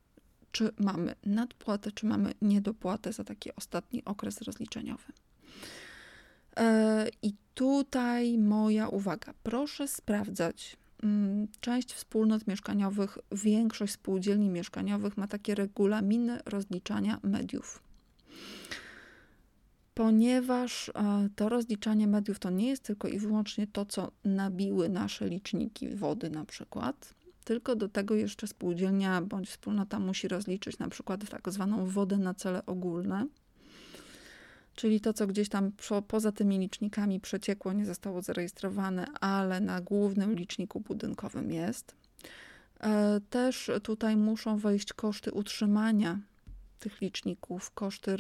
czy 0.53 0.71
mamy 0.79 1.15
nadpłatę, 1.27 1.93
czy 1.93 2.07
mamy 2.07 2.35
niedopłatę 2.43 3.13
za 3.13 3.25
taki 3.25 3.51
ostatni 3.57 4.05
okres 4.05 4.43
rozliczeniowy. 4.43 5.13
E, 6.57 7.07
I 7.23 7.35
tutaj 7.55 8.39
moja 8.39 8.89
uwaga. 8.89 9.35
Proszę 9.43 9.89
sprawdzać. 9.89 10.77
Mm, 11.03 11.49
część 11.61 11.93
wspólnot 11.93 12.47
mieszkaniowych, 12.47 13.19
większość 13.33 13.93
spółdzielni 13.93 14.51
mieszkaniowych 14.51 15.17
ma 15.17 15.27
takie 15.27 15.55
regulaminy 15.55 16.41
rozliczania 16.47 17.21
mediów. 17.23 17.83
Ponieważ 19.95 20.89
e, 20.89 20.93
to 21.37 21.49
rozliczanie 21.49 22.07
mediów 22.07 22.39
to 22.39 22.51
nie 22.51 22.69
jest 22.69 22.83
tylko 22.83 23.09
i 23.09 23.19
wyłącznie 23.19 23.67
to, 23.67 23.87
co 23.87 24.13
nabiły 24.25 24.89
nasze 24.89 25.29
liczniki 25.29 25.89
wody, 25.89 26.31
na 26.31 26.45
przykład, 26.45 27.15
tylko 27.47 27.77
do 27.77 27.89
tego 27.89 28.15
jeszcze 28.15 28.47
spółdzielnia 28.47 29.23
bądź 29.23 29.49
wspólnota 29.49 29.99
musi 29.99 30.29
rozliczyć 30.29 30.79
na 30.79 30.89
przykład 30.89 31.31
tak 31.31 31.51
zwaną 31.51 31.87
wodę 31.87 32.19
na 32.19 32.35
cele 32.35 32.67
ogólne, 32.67 33.27
czyli 34.75 35.01
to, 35.01 35.13
co 35.13 35.27
gdzieś 35.27 35.49
tam 35.49 35.73
poza 36.09 36.33
tymi 36.33 36.59
licznikami 36.59 37.21
przeciekło, 37.21 37.73
nie 37.73 37.87
zostało 37.87 38.23
zarejestrowane, 38.23 39.07
ale 39.21 39.61
na 39.61 39.81
głównym 39.81 40.35
liczniku 40.35 40.81
budynkowym 40.81 41.51
jest. 41.51 41.95
E, 42.81 43.21
też 43.31 43.71
tutaj 43.83 44.17
muszą 44.17 44.59
wejść 44.59 44.93
koszty 44.93 45.33
utrzymania 45.33 46.19
tych 46.79 47.01
liczników, 47.01 47.71
koszty, 47.71 48.17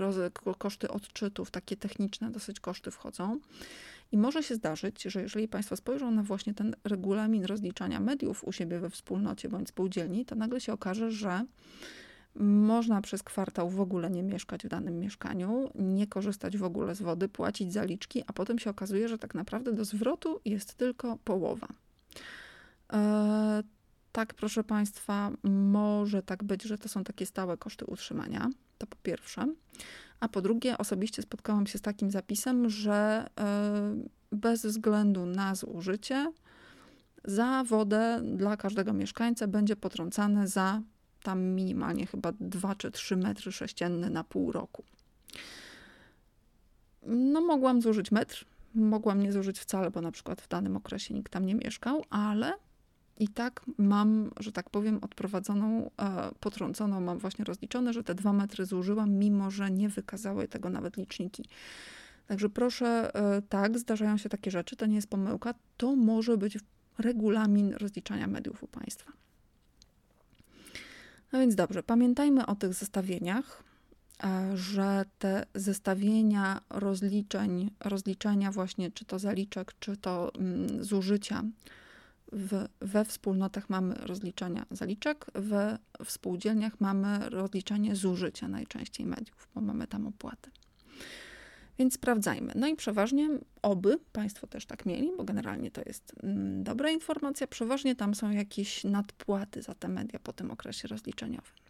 koszty 0.59 0.88
odczytów, 0.88 1.50
takie 1.50 1.76
techniczne 1.76 2.30
dosyć 2.30 2.61
koszty 2.61 2.90
wchodzą. 2.90 3.40
I 4.12 4.18
może 4.18 4.42
się 4.42 4.54
zdarzyć, 4.54 5.02
że 5.02 5.22
jeżeli 5.22 5.48
Państwo 5.48 5.76
spojrzą 5.76 6.10
na 6.10 6.22
właśnie 6.22 6.54
ten 6.54 6.76
regulamin 6.84 7.44
rozliczania 7.44 8.00
mediów 8.00 8.44
u 8.44 8.52
siebie 8.52 8.78
we 8.78 8.90
wspólnocie 8.90 9.48
bądź 9.48 9.68
spółdzielni, 9.68 10.25
to 10.25 10.34
nagle 10.34 10.60
się 10.60 10.72
okaże, 10.72 11.10
że 11.10 11.44
można 12.40 13.00
przez 13.00 13.22
kwartał 13.22 13.70
w 13.70 13.80
ogóle 13.80 14.10
nie 14.10 14.22
mieszkać 14.22 14.64
w 14.64 14.68
danym 14.68 15.00
mieszkaniu, 15.00 15.70
nie 15.75 16.06
korzystać 16.06 16.56
w 16.56 16.64
ogóle 16.64 16.94
z 16.94 17.02
wody, 17.02 17.28
płacić 17.28 17.72
zaliczki, 17.72 18.22
a 18.26 18.32
potem 18.32 18.58
się 18.58 18.70
okazuje, 18.70 19.08
że 19.08 19.18
tak 19.18 19.34
naprawdę 19.34 19.72
do 19.72 19.84
zwrotu 19.84 20.40
jest 20.44 20.75
tylko 20.75 21.18
połowa. 21.25 21.68
E, 22.92 23.62
tak, 24.12 24.34
proszę 24.34 24.64
Państwa, 24.64 25.30
może 25.70 26.22
tak 26.22 26.44
być, 26.44 26.62
że 26.62 26.78
to 26.78 26.88
są 26.88 27.04
takie 27.04 27.26
stałe 27.26 27.56
koszty 27.56 27.84
utrzymania. 27.84 28.50
To 28.78 28.86
po 28.86 28.96
pierwsze. 29.02 29.46
A 30.20 30.28
po 30.28 30.42
drugie, 30.42 30.78
osobiście 30.78 31.23
spotkałam 31.23 31.66
się 31.66 31.78
z 31.78 31.82
takim 31.82 32.11
zapisem, 32.11 32.70
że 32.70 33.26
e, 33.40 33.96
bez 34.32 34.66
względu 34.66 35.26
na 35.26 35.54
zużycie, 35.54 36.32
za 37.25 37.64
wodę 37.64 38.20
dla 38.25 38.56
każdego 38.56 38.92
mieszkańca 38.92 39.46
będzie 39.46 39.76
potrącane 39.76 40.49
za 40.49 40.82
tam 41.23 41.42
minimalnie 41.42 42.06
chyba 42.06 42.32
2 42.40 42.75
czy 42.75 42.90
3 42.90 43.16
metry 43.16 43.52
sześcienne 43.52 44.11
na 44.11 44.25
pół 44.25 44.52
roku. 44.52 44.85
No, 47.06 47.40
mogłam 47.40 47.82
zużyć 47.82 48.12
metr, 48.12 48.46
mogłam 48.75 49.23
nie 49.23 49.32
zużyć 49.32 49.58
wcale, 49.58 49.90
bo 49.90 50.00
na 50.00 50.12
przykład 50.12 50.40
w 50.40 50.49
danym 50.49 50.76
okresie 50.76 51.14
nikt 51.14 51.32
tam 51.32 51.46
nie 51.46 51.54
mieszkał, 51.54 52.04
ale 52.11 52.52
i 53.18 53.28
tak 53.28 53.61
mam, 53.78 54.30
że 54.40 54.52
tak 54.52 54.70
powiem, 54.70 54.99
odprowadzoną, 55.02 55.90
e, 56.00 56.30
potrąconą, 56.40 57.00
mam 57.00 57.18
właśnie 57.18 57.44
rozliczone, 57.44 57.92
że 57.92 58.04
te 58.04 58.14
dwa 58.14 58.32
metry 58.32 58.66
zużyłam, 58.66 59.11
mimo 59.11 59.50
że 59.50 59.70
nie 59.70 59.88
wykazały 59.88 60.49
tego 60.49 60.70
nawet 60.70 60.96
liczniki. 60.96 61.44
Także 62.26 62.49
proszę, 62.49 63.14
e, 63.14 63.42
tak, 63.42 63.78
zdarzają 63.78 64.16
się 64.16 64.28
takie 64.28 64.50
rzeczy, 64.50 64.76
to 64.76 64.87
nie 64.87 64.96
jest 64.96 65.11
pomyłka, 65.11 65.54
to 65.76 65.96
może 65.96 66.37
być 66.37 66.58
regulamin 66.99 67.73
rozliczania 67.73 68.26
mediów 68.26 68.62
u 68.62 68.66
Państwa. 68.66 69.12
No 71.32 71.38
więc 71.38 71.54
dobrze, 71.54 71.82
pamiętajmy 71.82 72.46
o 72.46 72.54
tych 72.54 72.75
zestawieniach, 72.75 73.62
e, 74.25 74.56
że 74.56 75.04
te 75.18 75.46
zestawienia 75.54 76.61
rozliczeń, 76.70 77.70
rozliczenia 77.80 78.52
właśnie, 78.52 78.90
czy 78.90 79.04
to 79.04 79.18
zaliczek, 79.18 79.73
czy 79.80 79.96
to 79.96 80.35
mm, 80.35 80.85
zużycia, 80.85 81.42
w, 82.33 82.68
we 82.80 83.04
wspólnotach 83.04 83.71
mamy 83.71 83.95
rozliczania 83.95 84.66
zaliczek, 84.71 85.26
we 85.35 85.78
współdzielniach 86.04 86.80
mamy 86.80 87.30
rozliczanie 87.30 87.97
zużycia 87.97 88.49
najczęściej 88.49 89.06
mediów, 89.06 89.49
bo 89.54 89.61
mamy 89.61 89.87
tam 89.87 90.06
opłaty. 90.06 90.50
Więc 91.78 91.95
sprawdzajmy. 91.95 92.52
No 92.54 92.66
i 92.66 92.76
przeważnie, 92.76 93.28
oby 93.62 93.99
Państwo 94.12 94.47
też 94.47 94.66
tak 94.66 94.87
mieli, 94.87 95.11
bo 95.16 95.25
generalnie 95.25 95.71
to 95.71 95.83
jest 95.87 96.12
mm, 96.23 96.64
dobra 96.64 96.90
informacja, 96.90 97.47
przeważnie 97.47 97.97
tam 97.97 98.14
są 98.14 98.30
jakieś 98.30 98.85
nadpłaty 98.85 99.62
za 99.62 99.75
te 99.75 99.88
media 99.88 100.18
po 100.18 100.33
tym 100.33 100.50
okresie 100.50 100.88
rozliczeniowym. 100.88 101.65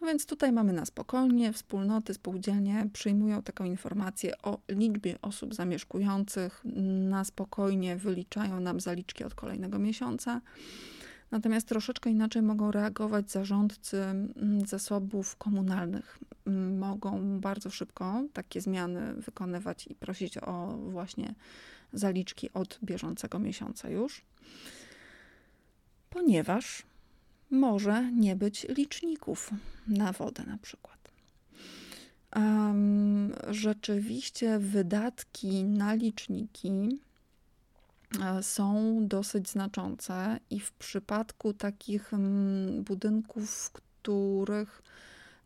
No 0.00 0.06
więc 0.06 0.26
tutaj 0.26 0.52
mamy 0.52 0.72
na 0.72 0.86
spokojnie, 0.86 1.52
wspólnoty, 1.52 2.14
spółdzielnie 2.14 2.86
przyjmują 2.92 3.42
taką 3.42 3.64
informację 3.64 4.42
o 4.42 4.58
liczbie 4.68 5.18
osób 5.22 5.54
zamieszkujących, 5.54 6.62
na 7.08 7.24
spokojnie 7.24 7.96
wyliczają 7.96 8.60
nam 8.60 8.80
zaliczki 8.80 9.24
od 9.24 9.34
kolejnego 9.34 9.78
miesiąca. 9.78 10.40
Natomiast 11.30 11.68
troszeczkę 11.68 12.10
inaczej 12.10 12.42
mogą 12.42 12.70
reagować 12.70 13.30
zarządcy 13.30 14.02
mm, 14.02 14.66
zasobów 14.66 15.36
komunalnych. 15.36 16.18
Mogą 16.78 17.40
bardzo 17.40 17.70
szybko 17.70 18.22
takie 18.32 18.60
zmiany 18.60 19.14
wykonywać 19.14 19.86
i 19.86 19.94
prosić 19.94 20.38
o 20.38 20.78
właśnie 20.78 21.34
zaliczki 21.92 22.52
od 22.52 22.78
bieżącego 22.84 23.38
miesiąca 23.38 23.90
już, 23.90 24.22
ponieważ 26.10 26.82
może 27.50 28.12
nie 28.12 28.36
być 28.36 28.66
liczników 28.68 29.50
na 29.88 30.12
wodę 30.12 30.44
na 30.46 30.58
przykład. 30.58 31.00
Um, 32.36 33.32
rzeczywiście 33.50 34.58
wydatki 34.58 35.64
na 35.64 35.94
liczniki 35.94 36.98
e, 38.22 38.42
są 38.42 38.96
dosyć 39.00 39.48
znaczące 39.48 40.38
i 40.50 40.60
w 40.60 40.72
przypadku 40.72 41.52
takich 41.52 42.14
mm, 42.14 42.84
budynków, 42.84 43.50
w 43.50 43.70
których 43.70 44.82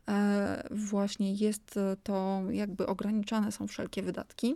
e, 0.08 0.68
właśnie 0.70 1.34
jest 1.34 1.78
to 2.02 2.42
jakby 2.50 2.86
ograniczane 2.86 3.52
są 3.52 3.66
wszelkie 3.66 4.02
wydatki, 4.02 4.54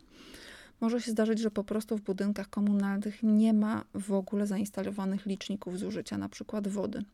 może 0.80 1.00
się 1.00 1.10
zdarzyć, 1.10 1.38
że 1.38 1.50
po 1.50 1.64
prostu 1.64 1.96
w 1.96 2.02
budynkach 2.02 2.50
komunalnych 2.50 3.22
nie 3.22 3.52
ma 3.52 3.84
w 3.94 4.12
ogóle 4.12 4.46
zainstalowanych 4.46 5.26
liczników 5.26 5.78
zużycia, 5.78 6.18
na 6.18 6.28
przykład 6.28 6.68
wody. 6.68 7.04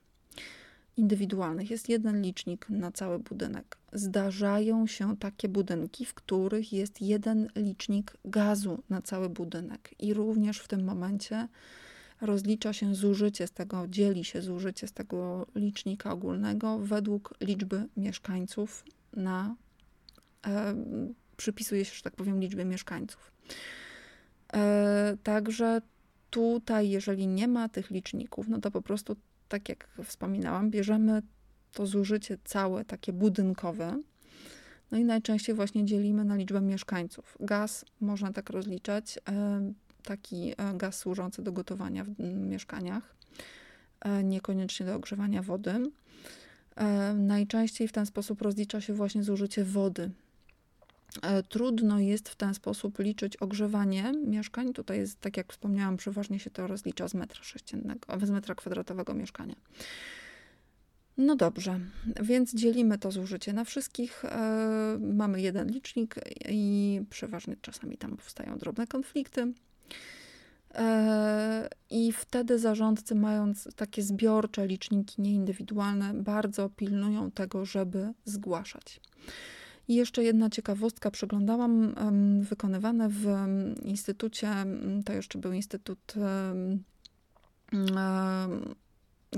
Indywidualnych. 0.97 1.71
Jest 1.71 1.89
jeden 1.89 2.23
licznik 2.23 2.67
na 2.69 2.93
cały 2.93 3.19
budynek. 3.19 3.79
Zdarzają 3.93 4.87
się 4.87 5.17
takie 5.17 5.49
budynki, 5.49 6.05
w 6.05 6.15
których 6.15 6.73
jest 6.73 7.01
jeden 7.01 7.49
licznik 7.57 8.17
gazu 8.25 8.83
na 8.91 9.03
cały 9.03 9.29
budynek, 9.29 9.95
i 9.99 10.15
również 10.15 10.59
w 10.59 10.69
tym 10.69 10.85
momencie 10.85 11.49
rozlicza 12.21 12.73
się 12.73 12.95
zużycie 12.95 13.47
z 13.47 13.51
tego, 13.51 13.87
dzieli 13.89 14.25
się 14.25 14.43
zużycie 14.43 14.89
z 14.89 14.93
tego 14.93 15.47
licznika 15.55 16.13
ogólnego 16.13 16.79
według 16.79 17.35
liczby 17.41 17.89
mieszkańców 17.97 18.85
na. 19.13 19.57
E, 20.47 20.75
przypisuje 21.37 21.85
się, 21.85 21.95
że 21.95 22.03
tak 22.03 22.17
powiem, 22.17 22.41
liczbie 22.41 22.65
mieszkańców. 22.65 23.33
E, 24.53 25.17
także 25.23 25.81
tutaj, 26.35 26.91
jeżeli 26.91 27.27
nie 27.27 27.49
ma 27.49 27.69
tych 27.69 27.91
liczników, 27.91 28.49
no 28.49 28.61
to 28.61 28.71
po 28.71 28.83
prostu 28.83 29.17
tak 29.49 29.69
jak 29.69 29.89
wspominałam, 30.05 30.71
bierzemy 30.71 31.23
to 31.73 31.87
zużycie 31.87 32.39
całe, 32.45 32.85
takie 32.85 33.13
budynkowe, 33.13 34.01
no 34.91 34.99
i 34.99 35.05
najczęściej 35.05 35.55
właśnie 35.55 35.85
dzielimy 35.85 36.25
na 36.25 36.37
liczbę 36.37 36.61
mieszkańców. 36.61 37.37
Gaz 37.41 37.85
można 38.01 38.33
tak 38.33 38.51
rozliczać, 38.51 39.19
e, 39.29 39.73
taki 40.03 40.53
e, 40.53 40.55
gaz 40.75 40.99
służący 40.99 41.43
do 41.43 41.53
gotowania 41.53 42.05
w 42.05 42.19
mieszkaniach, 42.21 43.15
e, 44.01 44.25
niekoniecznie 44.25 44.87
do 44.87 44.95
ogrzewania 44.95 45.43
wody. 45.43 45.91
Najczęściej 47.15 47.89
w 47.89 47.93
ten 47.93 48.07
sposób 48.07 48.43
rozlicza 48.43 48.81
się 48.81 48.95
właśnie 48.95 49.23
zużycie 49.23 49.65
wody. 49.65 50.11
Trudno 51.49 51.99
jest 51.99 52.29
w 52.29 52.37
ten 52.37 52.55
sposób 52.55 52.99
liczyć 52.99 53.37
ogrzewanie 53.37 54.13
mieszkań. 54.27 54.73
Tutaj 54.73 54.99
jest, 54.99 55.21
tak 55.21 55.37
jak 55.37 55.53
wspomniałam, 55.53 55.97
przeważnie 55.97 56.39
się 56.39 56.51
to 56.51 56.67
rozlicza 56.67 57.09
z 57.09 57.15
metra 57.15 57.43
sześciennego, 57.43 58.27
z 58.27 58.31
metra 58.31 58.55
kwadratowego 58.55 59.15
mieszkania. 59.15 59.55
No 61.17 61.37
dobrze, 61.37 61.81
więc 62.23 62.55
dzielimy 62.55 62.99
to 62.99 63.11
zużycie 63.11 63.53
na 63.53 63.65
wszystkich. 63.65 64.25
E, 64.25 64.99
mamy 65.01 65.41
jeden 65.41 65.69
licznik 65.69 66.15
i 66.49 67.01
przeważnie 67.11 67.57
czasami 67.61 67.97
tam 67.97 68.17
powstają 68.17 68.59
drobne 68.59 68.87
konflikty. 68.87 69.53
E, 70.75 71.69
I 71.91 72.13
wtedy 72.13 72.59
zarządcy, 72.59 73.15
mając 73.15 73.69
takie 73.77 74.03
zbiorcze 74.03 74.67
liczniki 74.67 75.23
nieindywidualne, 75.23 76.15
bardzo 76.15 76.69
pilnują 76.69 77.31
tego, 77.31 77.65
żeby 77.65 78.13
zgłaszać. 78.25 79.01
I 79.89 79.95
jeszcze 79.95 80.25
jedna 80.25 80.51
ciekawostka, 80.51 81.11
przeglądałam 81.11 81.95
wykonywane 82.41 83.09
w 83.09 83.27
instytucie, 83.83 84.49
to 85.05 85.13
jeszcze 85.13 85.39
był 85.39 85.53
Instytut 85.53 86.15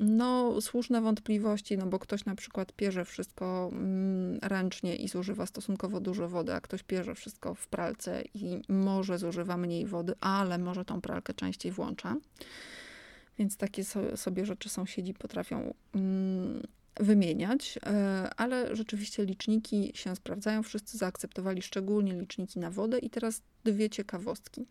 no, 0.00 0.60
słuszne 0.60 1.00
wątpliwości, 1.00 1.78
no 1.78 1.86
bo 1.86 1.98
ktoś 1.98 2.24
na 2.24 2.34
przykład 2.34 2.72
pierze 2.72 3.04
wszystko 3.04 3.70
mm, 3.72 4.38
ręcznie 4.42 4.96
i 4.96 5.08
zużywa 5.08 5.46
stosunkowo 5.46 6.00
dużo 6.00 6.28
wody, 6.28 6.54
a 6.54 6.60
ktoś 6.60 6.82
pierze 6.82 7.14
wszystko 7.14 7.54
w 7.54 7.66
pralce 7.66 8.22
i 8.34 8.62
może 8.68 9.18
zużywa 9.18 9.56
mniej 9.56 9.86
wody, 9.86 10.14
ale 10.20 10.58
może 10.58 10.84
tą 10.84 11.00
pralkę 11.00 11.34
częściej 11.34 11.72
włącza. 11.72 12.16
Więc 13.38 13.56
takie 13.56 13.84
sobie 14.16 14.46
rzeczy 14.46 14.68
sąsiedzi 14.68 15.14
potrafią 15.14 15.74
mm, 15.94 16.62
wymieniać, 17.00 17.78
e, 17.86 18.30
ale 18.36 18.76
rzeczywiście 18.76 19.24
liczniki 19.24 19.92
się 19.94 20.16
sprawdzają. 20.16 20.62
Wszyscy 20.62 20.98
zaakceptowali 20.98 21.62
szczególnie 21.62 22.12
liczniki 22.12 22.58
na 22.58 22.70
wodę 22.70 22.98
i 22.98 23.10
teraz 23.10 23.42
dwie 23.64 23.90
ciekawostki. 23.90 24.66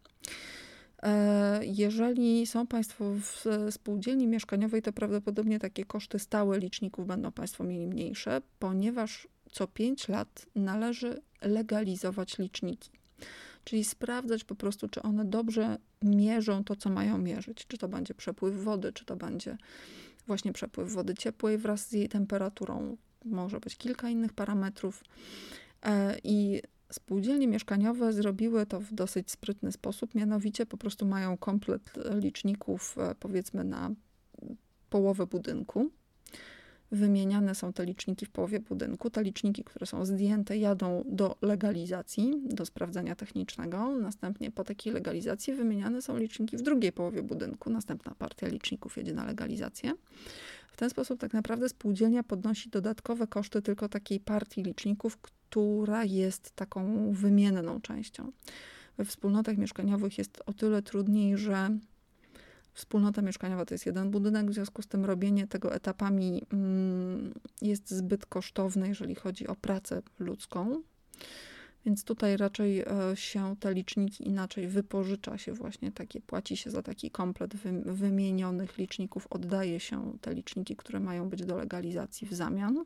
E, 1.03 1.65
jeżeli 1.65 2.47
są 2.47 2.67
Państwo 2.67 3.13
w 3.13 3.45
spółdzielni 3.71 4.27
mieszkaniowej, 4.27 4.81
to 4.81 4.93
prawdopodobnie 4.93 5.59
takie 5.59 5.85
koszty 5.85 6.19
stałe 6.19 6.59
liczników 6.59 7.07
będą 7.07 7.31
Państwo 7.31 7.63
mieli 7.63 7.87
mniejsze, 7.87 8.41
ponieważ 8.59 9.27
co 9.51 9.67
5 9.67 10.07
lat 10.07 10.45
należy 10.55 11.21
legalizować 11.41 12.37
liczniki. 12.37 12.89
Czyli 13.63 13.83
sprawdzać 13.83 14.43
po 14.43 14.55
prostu, 14.55 14.89
czy 14.89 15.01
one 15.01 15.25
dobrze 15.25 15.77
mierzą 16.01 16.63
to, 16.63 16.75
co 16.75 16.89
mają 16.89 17.17
mierzyć. 17.17 17.67
Czy 17.67 17.77
to 17.77 17.87
będzie 17.87 18.13
przepływ 18.13 18.63
wody, 18.63 18.93
czy 18.93 19.05
to 19.05 19.15
będzie 19.15 19.57
właśnie 20.27 20.53
przepływ 20.53 20.93
wody 20.93 21.15
ciepłej 21.15 21.57
wraz 21.57 21.87
z 21.87 21.91
jej 21.91 22.09
temperaturą. 22.09 22.97
Może 23.25 23.59
być 23.59 23.77
kilka 23.77 24.09
innych 24.09 24.33
parametrów. 24.33 25.03
E, 25.85 26.17
I 26.23 26.61
Spółdzielnie 26.91 27.47
mieszkaniowe 27.47 28.13
zrobiły 28.13 28.65
to 28.65 28.79
w 28.79 28.93
dosyć 28.93 29.31
sprytny 29.31 29.71
sposób, 29.71 30.15
mianowicie 30.15 30.65
po 30.65 30.77
prostu 30.77 31.05
mają 31.05 31.37
komplet 31.37 31.93
liczników, 32.21 32.95
e, 32.97 33.15
powiedzmy, 33.19 33.63
na 33.63 33.91
połowę 34.89 35.27
budynku. 35.27 35.91
Wymieniane 36.91 37.55
są 37.55 37.73
te 37.73 37.85
liczniki 37.85 38.25
w 38.25 38.29
połowie 38.29 38.59
budynku. 38.59 39.09
Te 39.09 39.23
liczniki, 39.23 39.63
które 39.63 39.85
są 39.85 40.05
zdjęte, 40.05 40.57
jadą 40.57 41.03
do 41.05 41.35
legalizacji, 41.41 42.33
do 42.45 42.65
sprawdzenia 42.65 43.15
technicznego. 43.15 43.95
Następnie 43.95 44.51
po 44.51 44.63
takiej 44.63 44.93
legalizacji 44.93 45.53
wymieniane 45.53 46.01
są 46.01 46.17
liczniki 46.17 46.57
w 46.57 46.61
drugiej 46.61 46.91
połowie 46.91 47.23
budynku. 47.23 47.69
Następna 47.69 48.15
partia 48.19 48.47
liczników 48.47 48.97
jedzie 48.97 49.13
na 49.13 49.25
legalizację. 49.25 49.93
W 50.71 50.77
ten 50.77 50.89
sposób 50.89 51.19
tak 51.19 51.33
naprawdę 51.33 51.69
spółdzielnia 51.69 52.23
podnosi 52.23 52.69
dodatkowe 52.69 53.27
koszty 53.27 53.61
tylko 53.61 53.89
takiej 53.89 54.19
partii 54.19 54.63
liczników, 54.63 55.17
która 55.49 56.03
jest 56.03 56.51
taką 56.51 57.11
wymienną 57.11 57.81
częścią. 57.81 58.31
We 58.97 59.05
wspólnotach 59.05 59.57
mieszkaniowych 59.57 60.17
jest 60.17 60.43
o 60.45 60.53
tyle 60.53 60.81
trudniej, 60.81 61.37
że 61.37 61.69
wspólnota 62.73 63.21
mieszkaniowa 63.21 63.65
to 63.65 63.73
jest 63.73 63.85
jeden 63.85 64.11
budynek, 64.11 64.49
w 64.49 64.53
związku 64.53 64.81
z 64.81 64.87
tym 64.87 65.05
robienie 65.05 65.47
tego 65.47 65.75
etapami 65.75 66.41
mm, 66.53 67.33
jest 67.61 67.89
zbyt 67.89 68.25
kosztowne, 68.25 68.87
jeżeli 68.87 69.15
chodzi 69.15 69.47
o 69.47 69.55
pracę 69.55 70.01
ludzką. 70.19 70.81
Więc 71.85 72.03
tutaj 72.03 72.37
raczej 72.37 72.79
e, 72.81 72.85
się 73.15 73.55
te 73.59 73.73
liczniki 73.73 74.27
inaczej 74.27 74.67
wypożycza 74.67 75.37
się 75.37 75.53
właśnie 75.53 75.91
takie, 75.91 76.21
płaci 76.21 76.57
się 76.57 76.71
za 76.71 76.81
taki 76.83 77.11
komplet 77.11 77.55
wymienionych 77.85 78.77
liczników, 78.77 79.27
oddaje 79.29 79.79
się 79.79 80.17
te 80.21 80.33
liczniki, 80.33 80.75
które 80.75 80.99
mają 80.99 81.29
być 81.29 81.45
do 81.45 81.57
legalizacji 81.57 82.27
w 82.27 82.33
zamian. 82.33 82.85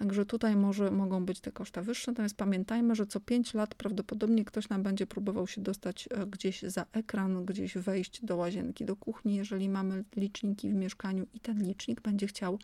Także 0.00 0.26
tutaj 0.26 0.56
może, 0.56 0.90
mogą 0.90 1.24
być 1.24 1.40
te 1.40 1.52
koszta 1.52 1.82
wyższe, 1.82 2.10
natomiast 2.10 2.36
pamiętajmy, 2.36 2.94
że 2.94 3.06
co 3.06 3.20
5 3.20 3.54
lat 3.54 3.74
prawdopodobnie 3.74 4.44
ktoś 4.44 4.68
nam 4.68 4.82
będzie 4.82 5.06
próbował 5.06 5.46
się 5.46 5.60
dostać 5.60 6.08
e, 6.10 6.26
gdzieś 6.26 6.62
za 6.62 6.86
ekran, 6.92 7.44
gdzieś 7.44 7.74
wejść 7.78 8.24
do 8.24 8.36
łazienki, 8.36 8.84
do 8.84 8.96
kuchni, 8.96 9.34
jeżeli 9.34 9.68
mamy 9.68 10.04
liczniki 10.16 10.70
w 10.70 10.74
mieszkaniu 10.74 11.26
i 11.34 11.40
ten 11.40 11.62
licznik 11.62 12.00
będzie 12.00 12.26
chciał 12.26 12.58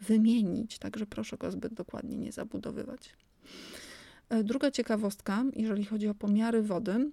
wymienić. 0.00 0.78
Także 0.78 1.06
proszę 1.06 1.36
go 1.36 1.50
zbyt 1.50 1.74
dokładnie 1.74 2.16
nie 2.16 2.32
zabudowywać. 2.32 3.16
E, 4.28 4.44
druga 4.44 4.70
ciekawostka, 4.70 5.44
jeżeli 5.56 5.84
chodzi 5.84 6.08
o 6.08 6.14
pomiary 6.14 6.62
wody, 6.62 7.10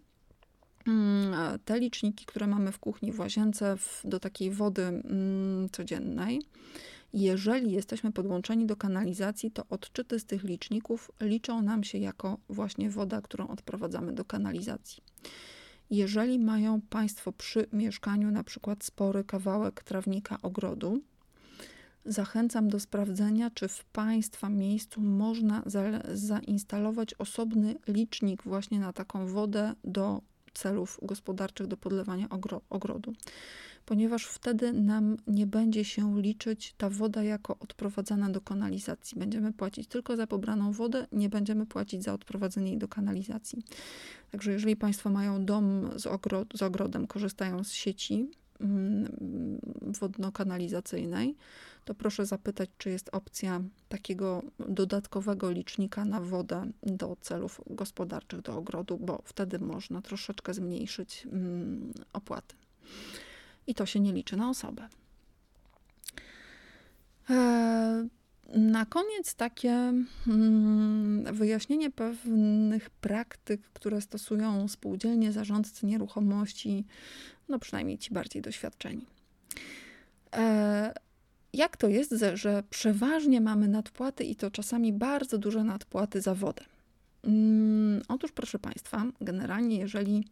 mm, 0.87 1.59
te 1.65 1.79
liczniki, 1.79 2.25
które 2.25 2.47
mamy 2.47 2.71
w 2.71 2.79
kuchni, 2.79 3.11
w 3.11 3.19
łazience, 3.19 3.75
do 4.03 4.19
takiej 4.19 4.51
wody 4.51 4.83
mm, 4.83 5.69
codziennej, 5.69 6.41
jeżeli 7.15 7.71
jesteśmy 7.71 8.11
podłączeni 8.11 8.65
do 8.65 8.75
kanalizacji, 8.75 9.51
to 9.51 9.65
odczyty 9.69 10.19
z 10.19 10.25
tych 10.25 10.43
liczników 10.43 11.11
liczą 11.21 11.61
nam 11.61 11.83
się 11.83 11.97
jako 11.97 12.37
właśnie 12.49 12.89
woda, 12.89 13.21
którą 13.21 13.47
odprowadzamy 13.47 14.13
do 14.13 14.25
kanalizacji. 14.25 15.03
Jeżeli 15.89 16.39
mają 16.39 16.81
Państwo 16.81 17.31
przy 17.31 17.67
mieszkaniu 17.73 18.31
na 18.31 18.43
przykład 18.43 18.83
spory 18.83 19.23
kawałek 19.23 19.83
trawnika 19.83 20.37
ogrodu, 20.41 21.01
zachęcam 22.05 22.67
do 22.67 22.79
sprawdzenia, 22.79 23.49
czy 23.49 23.67
w 23.67 23.85
Państwa 23.85 24.49
miejscu 24.49 25.01
można 25.01 25.63
za, 25.65 25.83
zainstalować 26.13 27.13
osobny 27.13 27.75
licznik 27.87 28.43
właśnie 28.43 28.79
na 28.79 28.93
taką 28.93 29.27
wodę 29.27 29.73
do 29.83 30.21
celów 30.53 30.99
gospodarczych, 31.01 31.67
do 31.67 31.77
podlewania 31.77 32.29
ogro, 32.29 32.61
ogrodu 32.69 33.13
ponieważ 33.85 34.25
wtedy 34.25 34.73
nam 34.73 35.17
nie 35.27 35.47
będzie 35.47 35.85
się 35.85 36.21
liczyć 36.21 36.73
ta 36.77 36.89
woda 36.89 37.23
jako 37.23 37.57
odprowadzana 37.59 38.29
do 38.29 38.41
kanalizacji. 38.41 39.19
Będziemy 39.19 39.53
płacić 39.53 39.87
tylko 39.87 40.15
za 40.15 40.27
pobraną 40.27 40.71
wodę, 40.71 41.07
nie 41.11 41.29
będziemy 41.29 41.65
płacić 41.65 42.03
za 42.03 42.13
odprowadzenie 42.13 42.69
jej 42.69 42.77
do 42.77 42.87
kanalizacji. 42.87 43.63
Także 44.31 44.51
jeżeli 44.51 44.75
Państwo 44.75 45.09
mają 45.09 45.45
dom 45.45 45.89
z, 45.95 46.07
ogro 46.07 46.45
z 46.53 46.61
ogrodem, 46.61 47.07
korzystają 47.07 47.63
z 47.63 47.71
sieci 47.71 48.31
mm, 48.61 49.09
wodno-kanalizacyjnej, 49.81 51.35
to 51.85 51.95
proszę 51.95 52.25
zapytać, 52.25 52.69
czy 52.77 52.89
jest 52.89 53.09
opcja 53.11 53.61
takiego 53.89 54.43
dodatkowego 54.69 55.51
licznika 55.51 56.05
na 56.05 56.21
wodę 56.21 56.71
do 56.83 57.17
celów 57.21 57.61
gospodarczych, 57.69 58.41
do 58.41 58.57
ogrodu, 58.57 58.97
bo 58.97 59.21
wtedy 59.25 59.59
można 59.59 60.01
troszeczkę 60.01 60.53
zmniejszyć 60.53 61.27
mm, 61.31 61.93
opłaty 62.13 62.55
i 63.67 63.75
to 63.75 63.85
się 63.85 63.99
nie 63.99 64.13
liczy 64.13 64.37
na 64.37 64.49
osobę. 64.49 64.87
E, 67.29 68.07
na 68.55 68.85
koniec 68.85 69.35
takie 69.35 69.93
mm, 70.27 71.35
wyjaśnienie 71.35 71.91
pewnych 71.91 72.89
praktyk, 72.89 73.61
które 73.73 74.01
stosują 74.01 74.67
spółdzielnie 74.67 75.31
zarządcy 75.31 75.85
nieruchomości, 75.85 76.85
no 77.49 77.59
przynajmniej 77.59 77.97
ci 77.97 78.13
bardziej 78.13 78.41
doświadczeni. 78.41 79.05
E, 80.35 80.93
jak 81.53 81.77
to 81.77 81.87
jest, 81.87 82.15
że 82.33 82.63
przeważnie 82.69 83.41
mamy 83.41 83.67
nadpłaty 83.67 84.23
i 84.23 84.35
to 84.35 84.51
czasami 84.51 84.93
bardzo 84.93 85.37
duże 85.37 85.63
nadpłaty 85.63 86.21
za 86.21 86.35
wodę? 86.35 86.63
Mm, 87.23 88.01
otóż, 88.07 88.31
proszę 88.31 88.59
Państwa, 88.59 89.05
generalnie, 89.21 89.77
jeżeli 89.77 90.23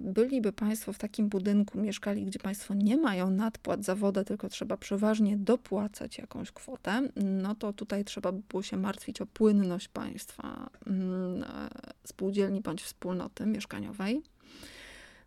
byliby 0.00 0.52
Państwo 0.52 0.92
w 0.92 0.98
takim 0.98 1.28
budynku, 1.28 1.78
mieszkali, 1.78 2.24
gdzie 2.24 2.38
Państwo 2.38 2.74
nie 2.74 2.96
mają 2.96 3.30
nadpłat 3.30 3.84
za 3.84 3.94
wodę, 3.94 4.24
tylko 4.24 4.48
trzeba 4.48 4.76
przeważnie 4.76 5.36
dopłacać 5.36 6.18
jakąś 6.18 6.52
kwotę, 6.52 7.08
no 7.16 7.54
to 7.54 7.72
tutaj 7.72 8.04
trzeba 8.04 8.32
by 8.32 8.42
było 8.48 8.62
się 8.62 8.76
martwić 8.76 9.20
o 9.20 9.26
płynność 9.26 9.88
Państwa 9.88 10.70
mm, 10.86 11.42
e, 11.42 11.68
spółdzielni 12.04 12.60
bądź 12.60 12.82
wspólnoty 12.82 13.46
mieszkaniowej. 13.46 14.22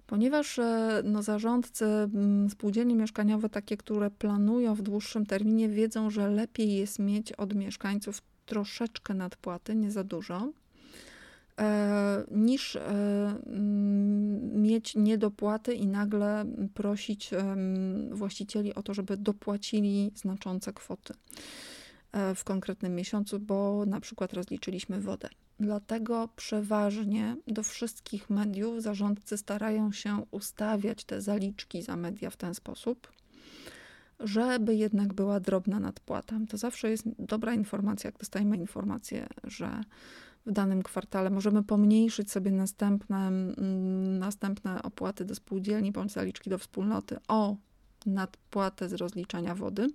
Ponieważ 0.07 0.59
e, 0.59 1.01
no, 1.05 1.23
zarządcy 1.23 1.85
mm, 1.85 2.49
spółdzielni 2.49 2.95
mieszkaniowe, 2.95 3.49
takie, 3.49 3.77
które 3.77 4.11
planują 4.11 4.75
w 4.75 4.81
dłuższym 4.81 5.25
terminie, 5.25 5.69
wiedzą, 5.69 6.09
że 6.09 6.29
lepiej 6.29 6.73
jest 6.73 6.99
mieć 6.99 7.31
od 7.33 7.55
mieszkańców 7.55 8.21
troszeczkę 8.45 9.13
nadpłaty, 9.13 9.75
nie 9.75 9.91
za 9.91 10.03
dużo, 10.03 10.49
E, 10.49 10.58
niż 12.31 12.75
e, 12.75 13.35
mieć 14.53 14.95
niedopłaty 14.95 15.73
i 15.73 15.87
nagle 15.87 16.45
prosić 16.73 17.31
właścicieli 18.11 18.75
o 18.75 18.83
to, 18.83 18.93
żeby 18.93 19.17
dopłacili 19.17 20.11
znaczące 20.15 20.73
kwoty 20.73 21.13
e, 22.11 22.35
w 22.35 22.43
konkretnym 22.43 22.95
miesiącu, 22.95 23.39
bo 23.39 23.85
na 23.85 23.99
przykład 23.99 24.33
rozliczyliśmy 24.33 25.01
wodę. 25.01 25.29
Dlatego 25.59 26.29
przeważnie 26.35 27.35
do 27.47 27.63
wszystkich 27.63 28.29
mediów 28.29 28.81
zarządcy 28.81 29.37
starają 29.37 29.91
się 29.91 30.25
ustawiać 30.31 31.03
te 31.03 31.21
zaliczki 31.21 31.81
za 31.81 31.95
media 31.95 32.29
w 32.29 32.37
ten 32.37 32.53
sposób, 32.53 33.11
żeby 34.19 34.75
jednak 34.75 35.13
była 35.13 35.39
drobna 35.39 35.79
nadpłata. 35.79 36.39
To 36.49 36.57
zawsze 36.57 36.89
jest 36.89 37.03
dobra 37.19 37.53
informacja, 37.53 38.07
jak 38.07 38.17
dostajemy 38.17 38.57
informację, 38.57 39.27
że 39.43 39.83
w 40.45 40.51
danym 40.51 40.83
kwartale. 40.83 41.29
Możemy 41.29 41.63
pomniejszyć 41.63 42.31
sobie 42.31 42.51
następne, 42.51 43.27
mm, 43.27 44.19
następne 44.19 44.83
opłaty 44.83 45.25
do 45.25 45.35
spółdzielni 45.35 45.91
bądź 45.91 46.11
zaliczki 46.11 46.49
do 46.49 46.57
wspólnoty 46.57 47.17
o 47.27 47.55
nadpłatę 48.05 48.89
z 48.89 48.93
rozliczania 48.93 49.55
wody. 49.55 49.87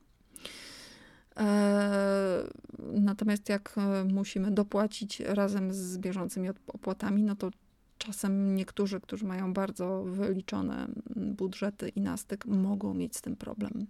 E, 1.37 2.45
natomiast 2.93 3.49
jak 3.49 3.75
e, 3.77 4.05
musimy 4.05 4.51
dopłacić 4.51 5.21
razem 5.21 5.73
z 5.73 5.99
bieżącymi 5.99 6.49
opłatami, 6.67 7.23
no 7.23 7.37
to 7.37 7.51
czasem 7.99 8.55
niektórzy, 8.55 9.01
którzy 9.01 9.25
mają 9.27 9.53
bardzo 9.53 10.05
wyliczone 10.05 10.89
budżety 11.17 11.89
i 11.89 12.01
nastyk, 12.01 12.47
mogą 12.47 12.95
mieć 12.95 13.17
z 13.17 13.23
tym 13.23 13.37
problem. 13.37 13.87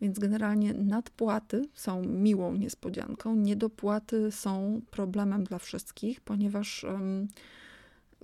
Więc 0.00 0.18
generalnie 0.18 0.74
nadpłaty 0.74 1.68
są 1.74 2.02
miłą 2.02 2.54
niespodzianką, 2.54 3.36
niedopłaty 3.36 4.32
są 4.32 4.80
problemem 4.90 5.44
dla 5.44 5.58
wszystkich, 5.58 6.20
ponieważ 6.20 6.84
um, 6.84 7.28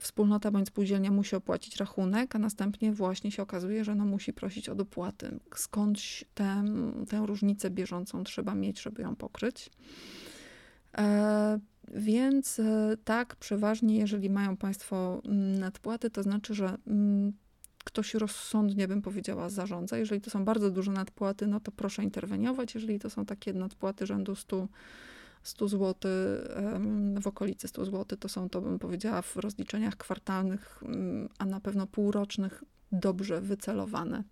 wspólnota 0.00 0.50
bądź 0.50 0.68
spółdzielnia 0.68 1.10
musi 1.10 1.37
opłacić 1.37 1.76
rachunek, 1.76 2.37
a 2.37 2.38
następnie 2.38 2.92
właśnie 2.92 3.30
się 3.30 3.42
okazuje, 3.42 3.84
że 3.84 3.94
no 3.94 4.04
musi 4.04 4.32
prosić 4.32 4.68
o 4.68 4.74
dopłaty. 4.74 5.38
Skądś 5.54 6.24
tę, 6.34 6.64
tę 7.08 7.26
różnicę 7.26 7.70
bieżącą 7.70 8.24
trzeba 8.24 8.54
mieć, 8.54 8.82
żeby 8.82 9.02
ją 9.02 9.16
pokryć. 9.16 9.70
E, 10.98 11.58
więc 11.94 12.58
e, 12.58 12.96
tak, 13.04 13.37
przeważnie, 13.37 13.98
jeżeli 13.98 14.30
mają 14.30 14.56
Państwo 14.56 15.22
mm, 15.24 15.58
nadpłaty, 15.58 16.10
to 16.10 16.22
znaczy, 16.22 16.54
że 16.54 16.78
mm, 16.87 17.32
ktoś 17.84 18.14
rozsądnie, 18.14 18.88
bym 18.88 19.02
powiedziała, 19.02 19.48
zarządza. 19.48 19.98
Jeżeli 19.98 20.20
to 20.20 20.30
są 20.30 20.44
bardzo 20.44 20.70
duże 20.70 20.92
nadpłaty, 20.92 21.46
no 21.46 21.60
to 21.60 21.72
proszę 21.72 22.04
interweniować. 22.04 22.74
Jeżeli 22.74 22.98
to 22.98 23.10
są 23.10 23.26
takie 23.26 23.52
nadpłaty 23.52 24.06
rzędu 24.06 24.34
100, 24.34 24.68
100 25.42 25.68
zł, 25.68 26.10
w 27.20 27.26
okolicy 27.26 27.68
100 27.68 27.84
zł, 27.84 28.18
to 28.18 28.28
są 28.28 28.48
to, 28.48 28.60
bym 28.60 28.78
powiedziała, 28.78 29.22
w 29.22 29.36
rozliczeniach 29.36 29.96
kwartalnych, 29.96 30.82
mm, 30.82 31.28
a 31.38 31.44
na 31.44 31.60
pewno 31.60 31.86
półrocznych, 31.86 32.64
dobrze 32.92 33.40
wycelowane 33.40 34.22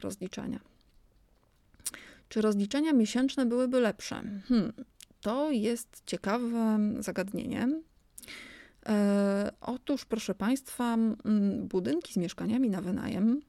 rozliczenia. 0.00 0.60
Czy 2.28 2.40
rozliczenia 2.40 2.92
miesięczne 2.92 3.46
byłyby 3.46 3.80
lepsze? 3.80 4.22
Hmm, 4.48 4.72
to 5.20 5.50
jest 5.50 6.02
ciekawe 6.06 6.78
zagadnienie. 6.98 7.68
E, 8.88 9.52
otóż, 9.60 10.04
proszę 10.04 10.34
Państwa, 10.34 10.96
budynki 11.60 12.12
z 12.12 12.16
mieszkaniami 12.16 12.70
na 12.70 12.80
wynajem 12.80 13.40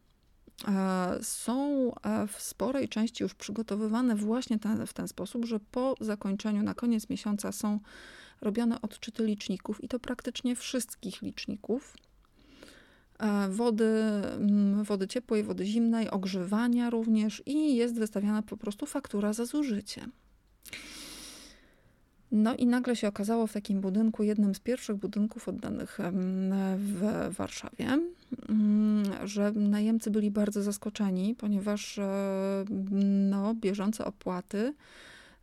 e, 0.68 1.18
są 1.22 1.92
e, 1.96 2.28
w 2.28 2.42
sporej 2.42 2.90
części 2.90 3.24
już 3.24 3.34
przygotowywane 3.34 4.16
właśnie 4.16 4.60
ten, 4.60 4.88
w 4.88 4.94
ten 4.94 5.08
sposób, 5.08 5.46
że 5.46 5.60
po 5.60 5.96
zakończeniu 6.02 6.64
na 6.64 6.74
koniec 6.74 7.10
miesiąca 7.10 7.52
są 7.52 7.80
robione 8.42 8.82
odczyty 8.82 9.26
liczników 9.26 9.84
i 9.84 9.88
to 9.88 10.00
praktycznie 10.00 10.56
wszystkich 10.56 11.22
liczników. 11.22 11.98
Wody, 13.50 14.04
wody 14.84 15.08
ciepłej, 15.08 15.44
wody 15.44 15.66
zimnej, 15.66 16.10
ogrzewania 16.10 16.90
również 16.90 17.44
i 17.46 17.76
jest 17.76 17.96
wystawiana 17.96 18.42
po 18.42 18.58
prostu 18.58 18.86
faktura 18.86 19.34
za 19.34 19.46
zużycie. 19.46 20.08
No 22.32 22.56
i 22.56 22.66
nagle 22.66 22.96
się 22.96 23.08
okazało 23.08 23.48
w 23.48 23.54
takim 23.54 23.82
budynku, 23.82 24.24
jednym 24.24 24.56
z 24.56 24.60
pierwszych 24.60 24.96
budynków 24.96 25.48
oddanych 25.48 26.00
w 26.78 27.28
Warszawie, 27.30 28.00
mm, 28.50 29.28
że 29.28 29.52
najemcy 29.52 30.12
byli 30.12 30.32
bardzo 30.32 30.64
zaskoczeni, 30.64 31.36
ponieważ 31.36 32.00
e, 32.00 32.66
no, 33.30 33.54
bieżące 33.56 34.06
opłaty 34.06 34.74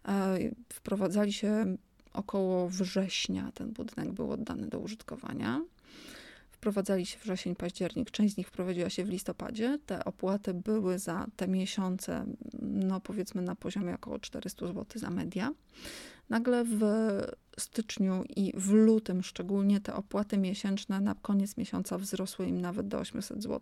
e, 0.08 0.38
wprowadzali 0.68 1.32
się 1.32 1.76
około 2.12 2.68
września. 2.68 3.52
Ten 3.54 3.72
budynek 3.72 4.12
był 4.12 4.32
oddany 4.32 4.66
do 4.66 4.78
użytkowania. 4.78 5.60
Wprowadzali 6.50 7.06
się 7.06 7.18
wrzesień, 7.18 7.56
październik, 7.56 8.10
część 8.10 8.34
z 8.34 8.36
nich 8.36 8.48
wprowadziła 8.48 8.90
się 8.90 9.04
w 9.04 9.08
listopadzie. 9.08 9.78
Te 9.86 10.04
opłaty 10.04 10.54
były 10.54 10.98
za 10.98 11.26
te 11.36 11.48
miesiące 11.48 12.26
no 12.62 13.00
powiedzmy 13.00 13.42
na 13.42 13.54
poziomie 13.54 13.94
około 13.94 14.18
400 14.18 14.66
zł 14.66 14.84
za 14.94 15.10
media. 15.10 15.50
Nagle 16.28 16.64
w 16.64 16.80
styczniu 17.58 18.24
i 18.36 18.52
w 18.56 18.70
lutym 18.70 19.22
szczególnie 19.22 19.80
te 19.80 19.94
opłaty 19.94 20.38
miesięczne 20.38 21.00
na 21.00 21.14
koniec 21.14 21.56
miesiąca 21.56 21.98
wzrosły 21.98 22.46
im 22.46 22.60
nawet 22.60 22.88
do 22.88 22.98
800 22.98 23.42
zł. 23.42 23.60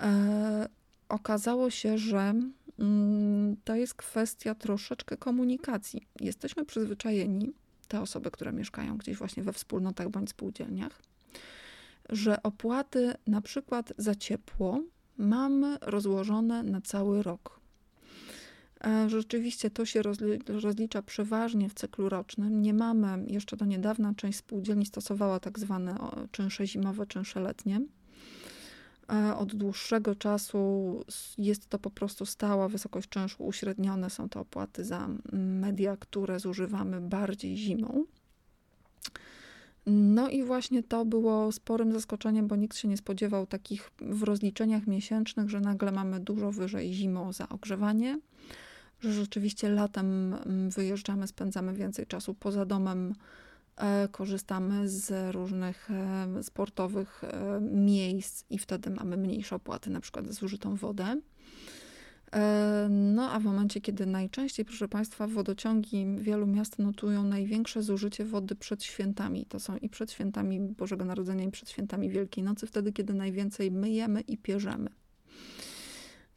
E, 0.00 0.68
okazało 1.08 1.70
się, 1.70 1.98
że 1.98 2.34
mm, 2.78 3.56
to 3.64 3.74
jest 3.74 3.94
kwestia 3.94 4.54
troszeczkę 4.54 5.16
komunikacji. 5.16 6.06
Jesteśmy 6.20 6.64
przyzwyczajeni, 6.64 7.52
te 7.88 8.00
osoby, 8.00 8.30
które 8.30 8.52
mieszkają 8.52 8.96
gdzieś 8.96 9.16
właśnie 9.16 9.42
we 9.42 9.52
wspólnotach 9.52 10.08
bądź 10.08 10.30
spółdzielniach, 10.30 11.02
że 12.08 12.42
opłaty 12.42 13.14
na 13.26 13.40
przykład 13.40 13.92
za 13.98 14.14
ciepło 14.14 14.80
mamy 15.18 15.78
rozłożone 15.80 16.62
na 16.62 16.80
cały 16.80 17.22
rok. 17.22 17.57
E, 18.84 19.10
rzeczywiście 19.10 19.70
to 19.70 19.86
się 19.86 20.02
rozlicza 20.48 21.02
przeważnie 21.02 21.68
w 21.68 21.74
cyklu 21.74 22.08
rocznym. 22.08 22.62
Nie 22.62 22.74
mamy, 22.74 23.24
jeszcze 23.26 23.56
do 23.56 23.64
niedawna 23.64 24.14
część 24.14 24.38
spółdzielni 24.38 24.86
stosowała 24.86 25.40
tak 25.40 25.58
zwane 25.58 25.98
czynsze 26.30 26.66
zimowe, 26.66 27.06
czynsze 27.06 27.40
letnie. 27.40 27.80
E, 29.12 29.36
od 29.36 29.54
dłuższego 29.54 30.14
czasu 30.14 31.04
jest 31.38 31.68
to 31.68 31.78
po 31.78 31.90
prostu 31.90 32.26
stała 32.26 32.68
wysokość 32.68 33.08
czynszu, 33.08 33.44
uśrednione 33.46 34.10
są 34.10 34.28
to 34.28 34.40
opłaty 34.40 34.84
za 34.84 35.08
media, 35.32 35.96
które 35.96 36.40
zużywamy 36.40 37.00
bardziej 37.00 37.56
zimą. 37.56 38.04
No 39.86 40.28
i 40.28 40.42
właśnie 40.42 40.82
to 40.82 41.04
było 41.04 41.52
sporym 41.52 41.92
zaskoczeniem, 41.92 42.48
bo 42.48 42.56
nikt 42.56 42.76
się 42.76 42.88
nie 42.88 42.96
spodziewał 42.96 43.46
takich 43.46 43.90
w 44.00 44.22
rozliczeniach 44.22 44.86
miesięcznych, 44.86 45.50
że 45.50 45.60
nagle 45.60 45.92
mamy 45.92 46.20
dużo 46.20 46.52
wyżej 46.52 46.92
zimą 46.92 47.32
za 47.32 47.48
ogrzewanie, 47.48 48.18
że 49.00 49.12
rzeczywiście 49.12 49.68
latem 49.68 50.34
mm, 50.34 50.70
wyjeżdżamy, 50.70 51.26
spędzamy 51.26 51.72
więcej 51.72 52.06
czasu 52.06 52.34
poza 52.34 52.66
domem, 52.66 53.14
e, 53.76 54.08
korzystamy 54.08 54.88
z 54.88 55.34
różnych 55.34 55.90
e, 55.90 56.42
sportowych 56.42 57.24
e, 57.24 57.60
miejsc 57.60 58.44
i 58.50 58.58
wtedy 58.58 58.90
mamy 58.90 59.16
mniejsze 59.16 59.56
opłaty, 59.56 59.90
na 59.90 60.00
przykład 60.00 60.26
za 60.26 60.32
zużytą 60.32 60.76
wodę. 60.76 61.20
No 62.90 63.30
a 63.30 63.40
w 63.40 63.44
momencie, 63.44 63.80
kiedy 63.80 64.06
najczęściej, 64.06 64.64
proszę 64.64 64.88
Państwa, 64.88 65.26
wodociągi 65.26 66.06
wielu 66.18 66.46
miast 66.46 66.78
notują 66.78 67.24
największe 67.24 67.82
zużycie 67.82 68.24
wody 68.24 68.54
przed 68.54 68.84
świętami. 68.84 69.46
To 69.46 69.60
są 69.60 69.76
i 69.76 69.88
przed 69.88 70.12
świętami 70.12 70.60
Bożego 70.60 71.04
Narodzenia, 71.04 71.44
i 71.44 71.50
przed 71.50 71.70
świętami 71.70 72.10
Wielkiej 72.10 72.44
Nocy, 72.44 72.66
wtedy, 72.66 72.92
kiedy 72.92 73.14
najwięcej 73.14 73.70
myjemy 73.70 74.20
i 74.20 74.38
pierzemy. 74.38 74.90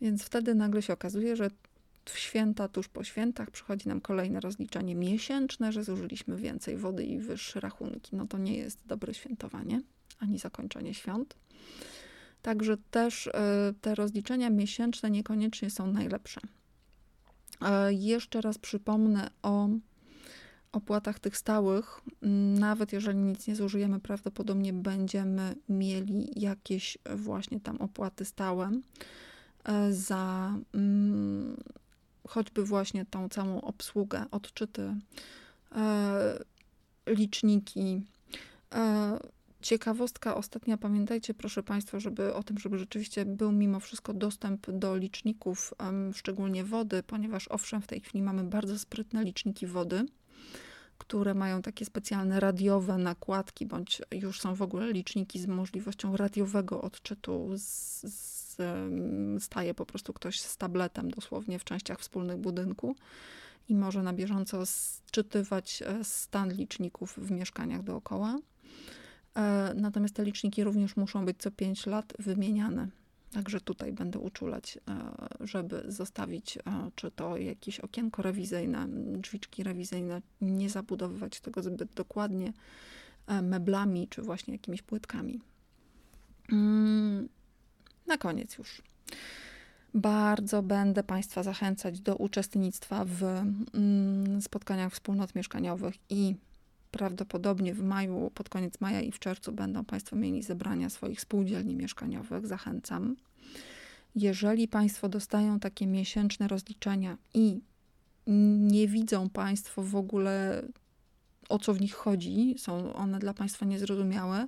Więc 0.02 0.24
wtedy 0.24 0.56
nagle 0.56 0.82
się 0.82 0.94
okazuje, 0.94 1.36
że 1.36 1.50
w 2.06 2.20
święta, 2.20 2.68
tuż 2.68 2.88
po 2.88 3.04
świętach 3.04 3.52
przychodzi 3.52 3.88
nam 3.88 4.02
kolejne 4.02 4.40
rozliczenie 4.40 4.96
miesięczne, 4.96 5.72
że 5.72 5.84
zużyliśmy 5.84 6.38
więcej 6.38 6.78
wody 6.78 7.04
i 7.04 7.20
wyższe 7.20 7.60
rachunki. 7.60 8.16
No 8.16 8.28
to 8.28 8.38
nie 8.38 8.58
jest 8.58 8.80
dobre 8.86 9.14
świętowanie, 9.14 9.82
ani 10.20 10.40
zakończenie 10.40 10.94
świąt. 10.94 11.36
Także 12.42 12.78
też 12.92 13.28
e, 13.28 13.32
te 13.82 13.96
rozliczenia 13.96 14.50
miesięczne 14.50 15.12
niekoniecznie 15.12 15.70
są 15.70 15.88
najlepsze. 15.88 16.42
E, 17.62 17.94
jeszcze 17.94 18.42
raz 18.42 18.58
przypomnę 18.58 19.30
o 19.42 19.70
opłatach 20.72 21.20
tych 21.20 21.38
stałych. 21.38 22.02
Nawet 22.60 22.94
jeżeli 22.94 23.18
nic 23.18 23.48
nie 23.48 23.56
zużyjemy, 23.56 24.00
prawdopodobnie 24.00 24.74
będziemy 24.74 25.56
mieli 25.70 26.30
jakieś 26.36 26.98
właśnie 27.16 27.60
tam 27.60 27.78
opłaty 27.78 28.26
stałe 28.26 28.72
e, 29.64 29.94
za 29.94 30.54
mm, 30.74 31.58
choćby 32.32 32.66
właśnie 32.66 33.06
tą 33.06 33.30
całą 33.30 33.62
obsługę, 33.62 34.26
odczyty, 34.32 34.96
liczniki 37.08 38.02
Ciekawostka 39.62 40.36
ostatnia, 40.36 40.78
pamiętajcie 40.78 41.34
proszę 41.34 41.64
Państwa, 41.64 42.00
żeby 42.00 42.34
o 42.34 42.44
tym, 42.44 42.58
żeby 42.58 42.78
rzeczywiście 42.78 43.26
był 43.26 43.52
mimo 43.52 43.80
wszystko 43.80 44.14
dostęp 44.14 44.72
do 44.72 44.96
liczników, 44.96 45.74
szczególnie 46.14 46.64
wody, 46.64 47.04
ponieważ 47.04 47.48
owszem, 47.48 47.82
w 47.82 47.88
tej 47.88 48.02
chwili 48.02 48.22
mamy 48.22 48.44
bardzo 48.44 48.80
sprytne 48.80 49.24
liczniki 49.24 49.68
wody, 49.68 50.06
które 50.98 51.34
mają 51.34 51.62
takie 51.62 51.86
specjalne 51.86 52.40
radiowe 52.40 52.98
nakładki, 52.98 53.66
bądź 53.66 54.02
już 54.12 54.40
są 54.40 54.56
w 54.56 54.62
ogóle 54.62 54.92
liczniki 54.92 55.40
z 55.40 55.48
możliwością 55.48 56.18
radiowego 56.18 56.82
odczytu. 56.82 57.50
Z, 57.58 57.64
z, 58.02 58.51
staje 59.40 59.74
po 59.74 59.86
prostu 59.86 60.14
ktoś 60.14 60.40
z 60.40 60.58
tabletem 60.58 61.12
dosłownie 61.12 61.60
w 61.60 61.64
częściach 61.64 62.00
wspólnych 62.00 62.38
budynku 62.38 62.96
i 63.70 63.76
może 63.76 64.04
na 64.04 64.14
bieżąco 64.14 64.66
sczytywać 64.66 65.84
e, 65.86 66.04
stan 66.04 66.54
liczników 66.54 67.18
w 67.18 67.32
mieszkaniach 67.32 67.84
dookoła. 67.84 68.38
E, 69.36 69.74
natomiast 69.76 70.16
te 70.16 70.26
liczniki 70.26 70.64
również 70.64 70.96
muszą 70.96 71.26
być 71.26 71.38
co 71.40 71.52
5 71.52 71.86
lat 71.86 72.14
wymieniane. 72.20 72.88
Także 73.34 73.62
tutaj 73.62 73.94
będę 73.94 74.20
uczulać, 74.20 74.78
e, 74.78 74.82
żeby 75.48 75.84
zostawić 75.88 76.60
czy 76.96 77.12
to 77.12 77.38
jakieś 77.38 77.80
okienko 77.80 78.22
rewizyjne, 78.22 78.88
drzwiczki 79.18 79.64
rewizyjne, 79.64 80.22
nie 80.42 80.70
zabudowywać 80.70 81.40
tego 81.40 81.64
zbyt 81.64 81.94
dokładnie 81.94 82.54
meblami 83.42 84.08
czy 84.08 84.22
właśnie 84.22 84.54
jakimiś 84.54 84.82
płytkami. 84.82 85.42
Na 88.12 88.18
koniec 88.18 88.58
już. 88.58 88.82
Bardzo 89.94 90.64
będę 90.64 91.04
Państwa 91.04 91.44
zachęcać 91.44 92.00
do 92.00 92.16
uczestnictwa 92.16 93.06
w 93.06 93.24
mm, 93.24 94.42
spotkaniach 94.42 94.94
wspólnot 94.94 95.36
mieszkaniowych 95.36 95.96
i 96.10 96.36
Prawdopodobnie 96.92 97.74
w 97.74 97.84
maju, 97.84 98.32
pod 98.36 98.50
koniec 98.50 98.82
maja 98.82 99.02
i 99.02 99.12
w 99.12 99.20
czerwcu 99.20 99.52
będą 99.52 99.86
Państwo 99.86 100.16
mieli 100.16 100.44
zebrania 100.44 100.90
swoich 100.90 101.22
spółdzielni 101.22 101.76
mieszkaniowych. 101.76 102.48
Zachęcam. 102.48 103.16
Jeżeli 104.16 104.68
Państwo 104.68 105.10
dostają 105.10 105.60
takie 105.60 105.88
miesięczne 105.88 106.48
rozliczenia 106.48 107.18
i 107.34 107.62
nie 108.58 108.88
widzą 108.88 109.30
Państwo 109.30 109.84
w 109.84 109.96
ogóle 109.96 110.64
o 111.50 111.60
co 111.60 111.74
w 111.74 111.82
nich 111.82 111.94
chodzi, 111.94 112.56
są 112.58 112.94
one 112.94 113.20
dla 113.20 113.34
Państwa 113.34 113.66
niezrozumiałe, 113.66 114.48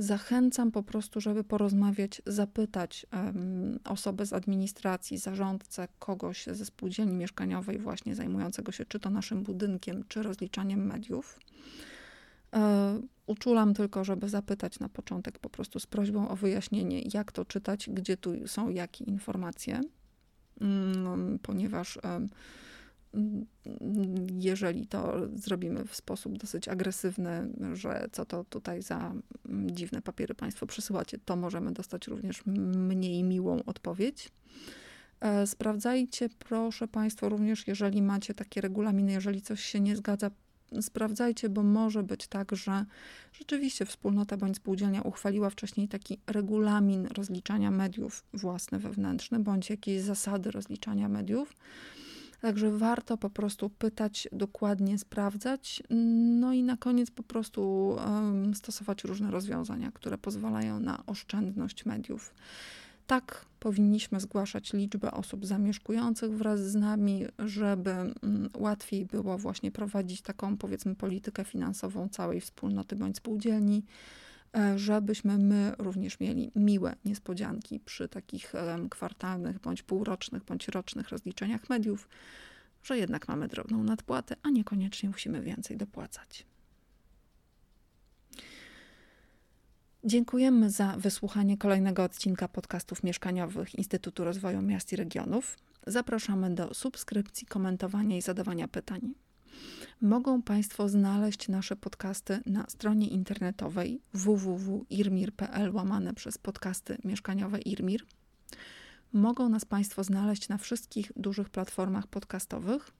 Zachęcam 0.00 0.70
po 0.70 0.82
prostu, 0.82 1.20
żeby 1.20 1.44
porozmawiać, 1.44 2.22
zapytać 2.26 3.06
um, 3.12 3.78
osobę 3.84 4.26
z 4.26 4.32
administracji, 4.32 5.18
zarządcę, 5.18 5.88
kogoś 5.98 6.46
ze 6.46 6.64
spółdzielni 6.64 7.14
mieszkaniowej, 7.14 7.78
właśnie 7.78 8.14
zajmującego 8.14 8.72
się 8.72 8.84
czy 8.84 9.00
to 9.00 9.10
naszym 9.10 9.42
budynkiem, 9.42 10.04
czy 10.08 10.22
rozliczaniem 10.22 10.86
mediów. 10.86 11.40
E, 12.54 13.00
uczulam 13.26 13.74
tylko, 13.74 14.04
żeby 14.04 14.28
zapytać 14.28 14.78
na 14.78 14.88
początek 14.88 15.38
po 15.38 15.50
prostu 15.50 15.80
z 15.80 15.86
prośbą 15.86 16.28
o 16.28 16.36
wyjaśnienie, 16.36 17.02
jak 17.14 17.32
to 17.32 17.44
czytać, 17.44 17.90
gdzie 17.90 18.16
tu 18.16 18.48
są 18.48 18.68
jakie 18.68 19.04
informacje, 19.04 19.80
mm, 20.60 21.38
ponieważ 21.42 21.98
jeżeli 24.40 24.86
to 24.86 25.28
zrobimy 25.34 25.84
w 25.84 25.96
sposób 25.96 26.38
dosyć 26.38 26.68
agresywny, 26.68 27.52
że 27.72 28.08
co 28.12 28.24
to 28.24 28.44
tutaj 28.44 28.82
za 28.82 29.14
dziwne 29.66 30.02
papiery 30.02 30.34
Państwo 30.34 30.66
przysyłacie, 30.66 31.18
to 31.24 31.36
możemy 31.36 31.72
dostać 31.72 32.06
również 32.06 32.42
mniej 32.46 33.24
miłą 33.24 33.62
odpowiedź. 33.66 34.32
E, 35.20 35.46
sprawdzajcie, 35.46 36.28
proszę 36.38 36.88
Państwo, 36.88 37.28
również 37.28 37.66
jeżeli 37.66 38.02
macie 38.02 38.34
takie 38.34 38.60
regulaminy, 38.60 39.12
jeżeli 39.12 39.42
coś 39.42 39.64
się 39.64 39.80
nie 39.80 39.96
zgadza, 39.96 40.30
sprawdzajcie, 40.80 41.48
bo 41.48 41.62
może 41.62 42.02
być 42.02 42.26
tak, 42.26 42.56
że 42.56 42.84
rzeczywiście 43.32 43.86
wspólnota 43.86 44.36
bądź 44.36 44.56
spółdzielnia 44.56 45.02
uchwaliła 45.02 45.50
wcześniej 45.50 45.88
taki 45.88 46.18
regulamin 46.26 47.06
rozliczania 47.06 47.70
mediów 47.70 48.24
własne, 48.32 48.78
wewnętrzne, 48.78 49.38
bądź 49.38 49.70
jakieś 49.70 50.02
zasady 50.02 50.50
rozliczania 50.50 51.08
mediów 51.08 51.54
Także 52.40 52.78
warto 52.78 53.16
po 53.16 53.30
prostu 53.30 53.70
pytać, 53.70 54.28
dokładnie 54.32 54.98
sprawdzać, 54.98 55.82
no 56.40 56.52
i 56.52 56.62
na 56.62 56.76
koniec 56.76 57.10
po 57.10 57.22
prostu 57.22 57.96
stosować 58.54 59.04
różne 59.04 59.30
rozwiązania, 59.30 59.92
które 59.92 60.18
pozwalają 60.18 60.80
na 60.80 61.06
oszczędność 61.06 61.84
mediów. 61.86 62.34
Tak 63.06 63.44
powinniśmy 63.60 64.20
zgłaszać 64.20 64.72
liczbę 64.72 65.10
osób 65.10 65.46
zamieszkujących 65.46 66.38
wraz 66.38 66.60
z 66.60 66.74
nami, 66.74 67.26
żeby 67.38 67.90
um, 67.90 68.50
łatwiej 68.56 69.06
było 69.06 69.38
właśnie 69.38 69.70
prowadzić 69.70 70.22
taką, 70.22 70.56
powiedzmy, 70.56 70.94
politykę 70.94 71.44
finansową 71.44 72.08
całej 72.08 72.40
wspólnoty 72.40 72.96
bądź 72.96 73.16
spółdzielni 73.16 73.82
żebyśmy 74.76 75.38
my 75.38 75.72
również 75.78 76.20
mieli 76.20 76.52
miłe 76.56 76.96
niespodzianki 77.04 77.80
przy 77.80 78.08
takich 78.08 78.52
kwartalnych, 78.90 79.58
bądź 79.58 79.82
półrocznych, 79.82 80.44
bądź 80.44 80.68
rocznych 80.68 81.08
rozliczeniach 81.08 81.68
mediów, 81.68 82.08
że 82.82 82.98
jednak 82.98 83.28
mamy 83.28 83.48
drobną 83.48 83.84
nadpłatę, 83.84 84.36
a 84.42 84.50
niekoniecznie 84.50 85.08
musimy 85.08 85.42
więcej 85.42 85.76
dopłacać. 85.76 86.46
Dziękujemy 90.04 90.70
za 90.70 90.96
wysłuchanie 90.96 91.58
kolejnego 91.58 92.04
odcinka 92.04 92.48
podcastów 92.48 93.02
mieszkaniowych 93.02 93.74
Instytutu 93.74 94.24
Rozwoju 94.24 94.62
Miast 94.62 94.92
i 94.92 94.96
Regionów. 94.96 95.56
Zapraszamy 95.86 96.54
do 96.54 96.74
subskrypcji, 96.74 97.46
komentowania 97.46 98.16
i 98.16 98.22
zadawania 98.22 98.68
pytań. 98.68 99.14
Mogą 100.00 100.42
Państwo 100.42 100.88
znaleźć 100.88 101.48
nasze 101.48 101.76
podcasty 101.76 102.40
na 102.46 102.64
stronie 102.68 103.08
internetowej 103.08 104.00
www.irmir.pl 104.14 105.74
łamane 105.74 106.14
przez 106.14 106.38
podcasty 106.38 106.98
mieszkaniowe 107.04 107.58
Irmir. 107.58 108.04
Mogą 109.12 109.48
nas 109.48 109.64
Państwo 109.64 110.04
znaleźć 110.04 110.48
na 110.48 110.58
wszystkich 110.58 111.12
dużych 111.16 111.48
platformach 111.48 112.06
podcastowych, 112.06 112.90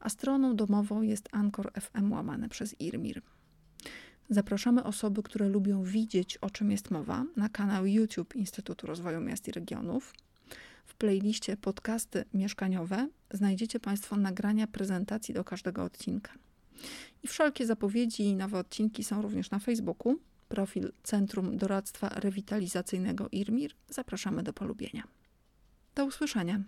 a 0.00 0.08
stroną 0.08 0.56
domową 0.56 1.02
jest 1.02 1.28
Anchor 1.32 1.72
FM 1.72 2.12
łamane 2.12 2.48
przez 2.48 2.80
Irmir. 2.80 3.22
Zapraszamy 4.30 4.84
osoby, 4.84 5.22
które 5.22 5.48
lubią 5.48 5.82
widzieć, 5.82 6.36
o 6.36 6.50
czym 6.50 6.70
jest 6.70 6.90
mowa, 6.90 7.24
na 7.36 7.48
kanał 7.48 7.86
YouTube 7.86 8.36
Instytutu 8.36 8.86
Rozwoju 8.86 9.20
Miast 9.20 9.48
i 9.48 9.52
Regionów. 9.52 10.14
W 10.90 10.94
playliście 10.94 11.56
podcasty 11.56 12.24
mieszkaniowe 12.34 13.08
znajdziecie 13.30 13.80
Państwo 13.80 14.16
nagrania 14.16 14.66
prezentacji 14.66 15.34
do 15.34 15.44
każdego 15.44 15.84
odcinka. 15.84 16.32
I 17.22 17.28
wszelkie 17.28 17.66
zapowiedzi 17.66 18.22
i 18.22 18.36
nowe 18.36 18.58
odcinki 18.58 19.04
są 19.04 19.22
również 19.22 19.50
na 19.50 19.58
Facebooku. 19.58 20.16
Profil 20.48 20.92
Centrum 21.02 21.56
Doradztwa 21.56 22.08
Rewitalizacyjnego 22.08 23.28
IRMIR. 23.32 23.74
Zapraszamy 23.88 24.42
do 24.42 24.52
polubienia. 24.52 25.02
Do 25.94 26.04
usłyszenia. 26.04 26.60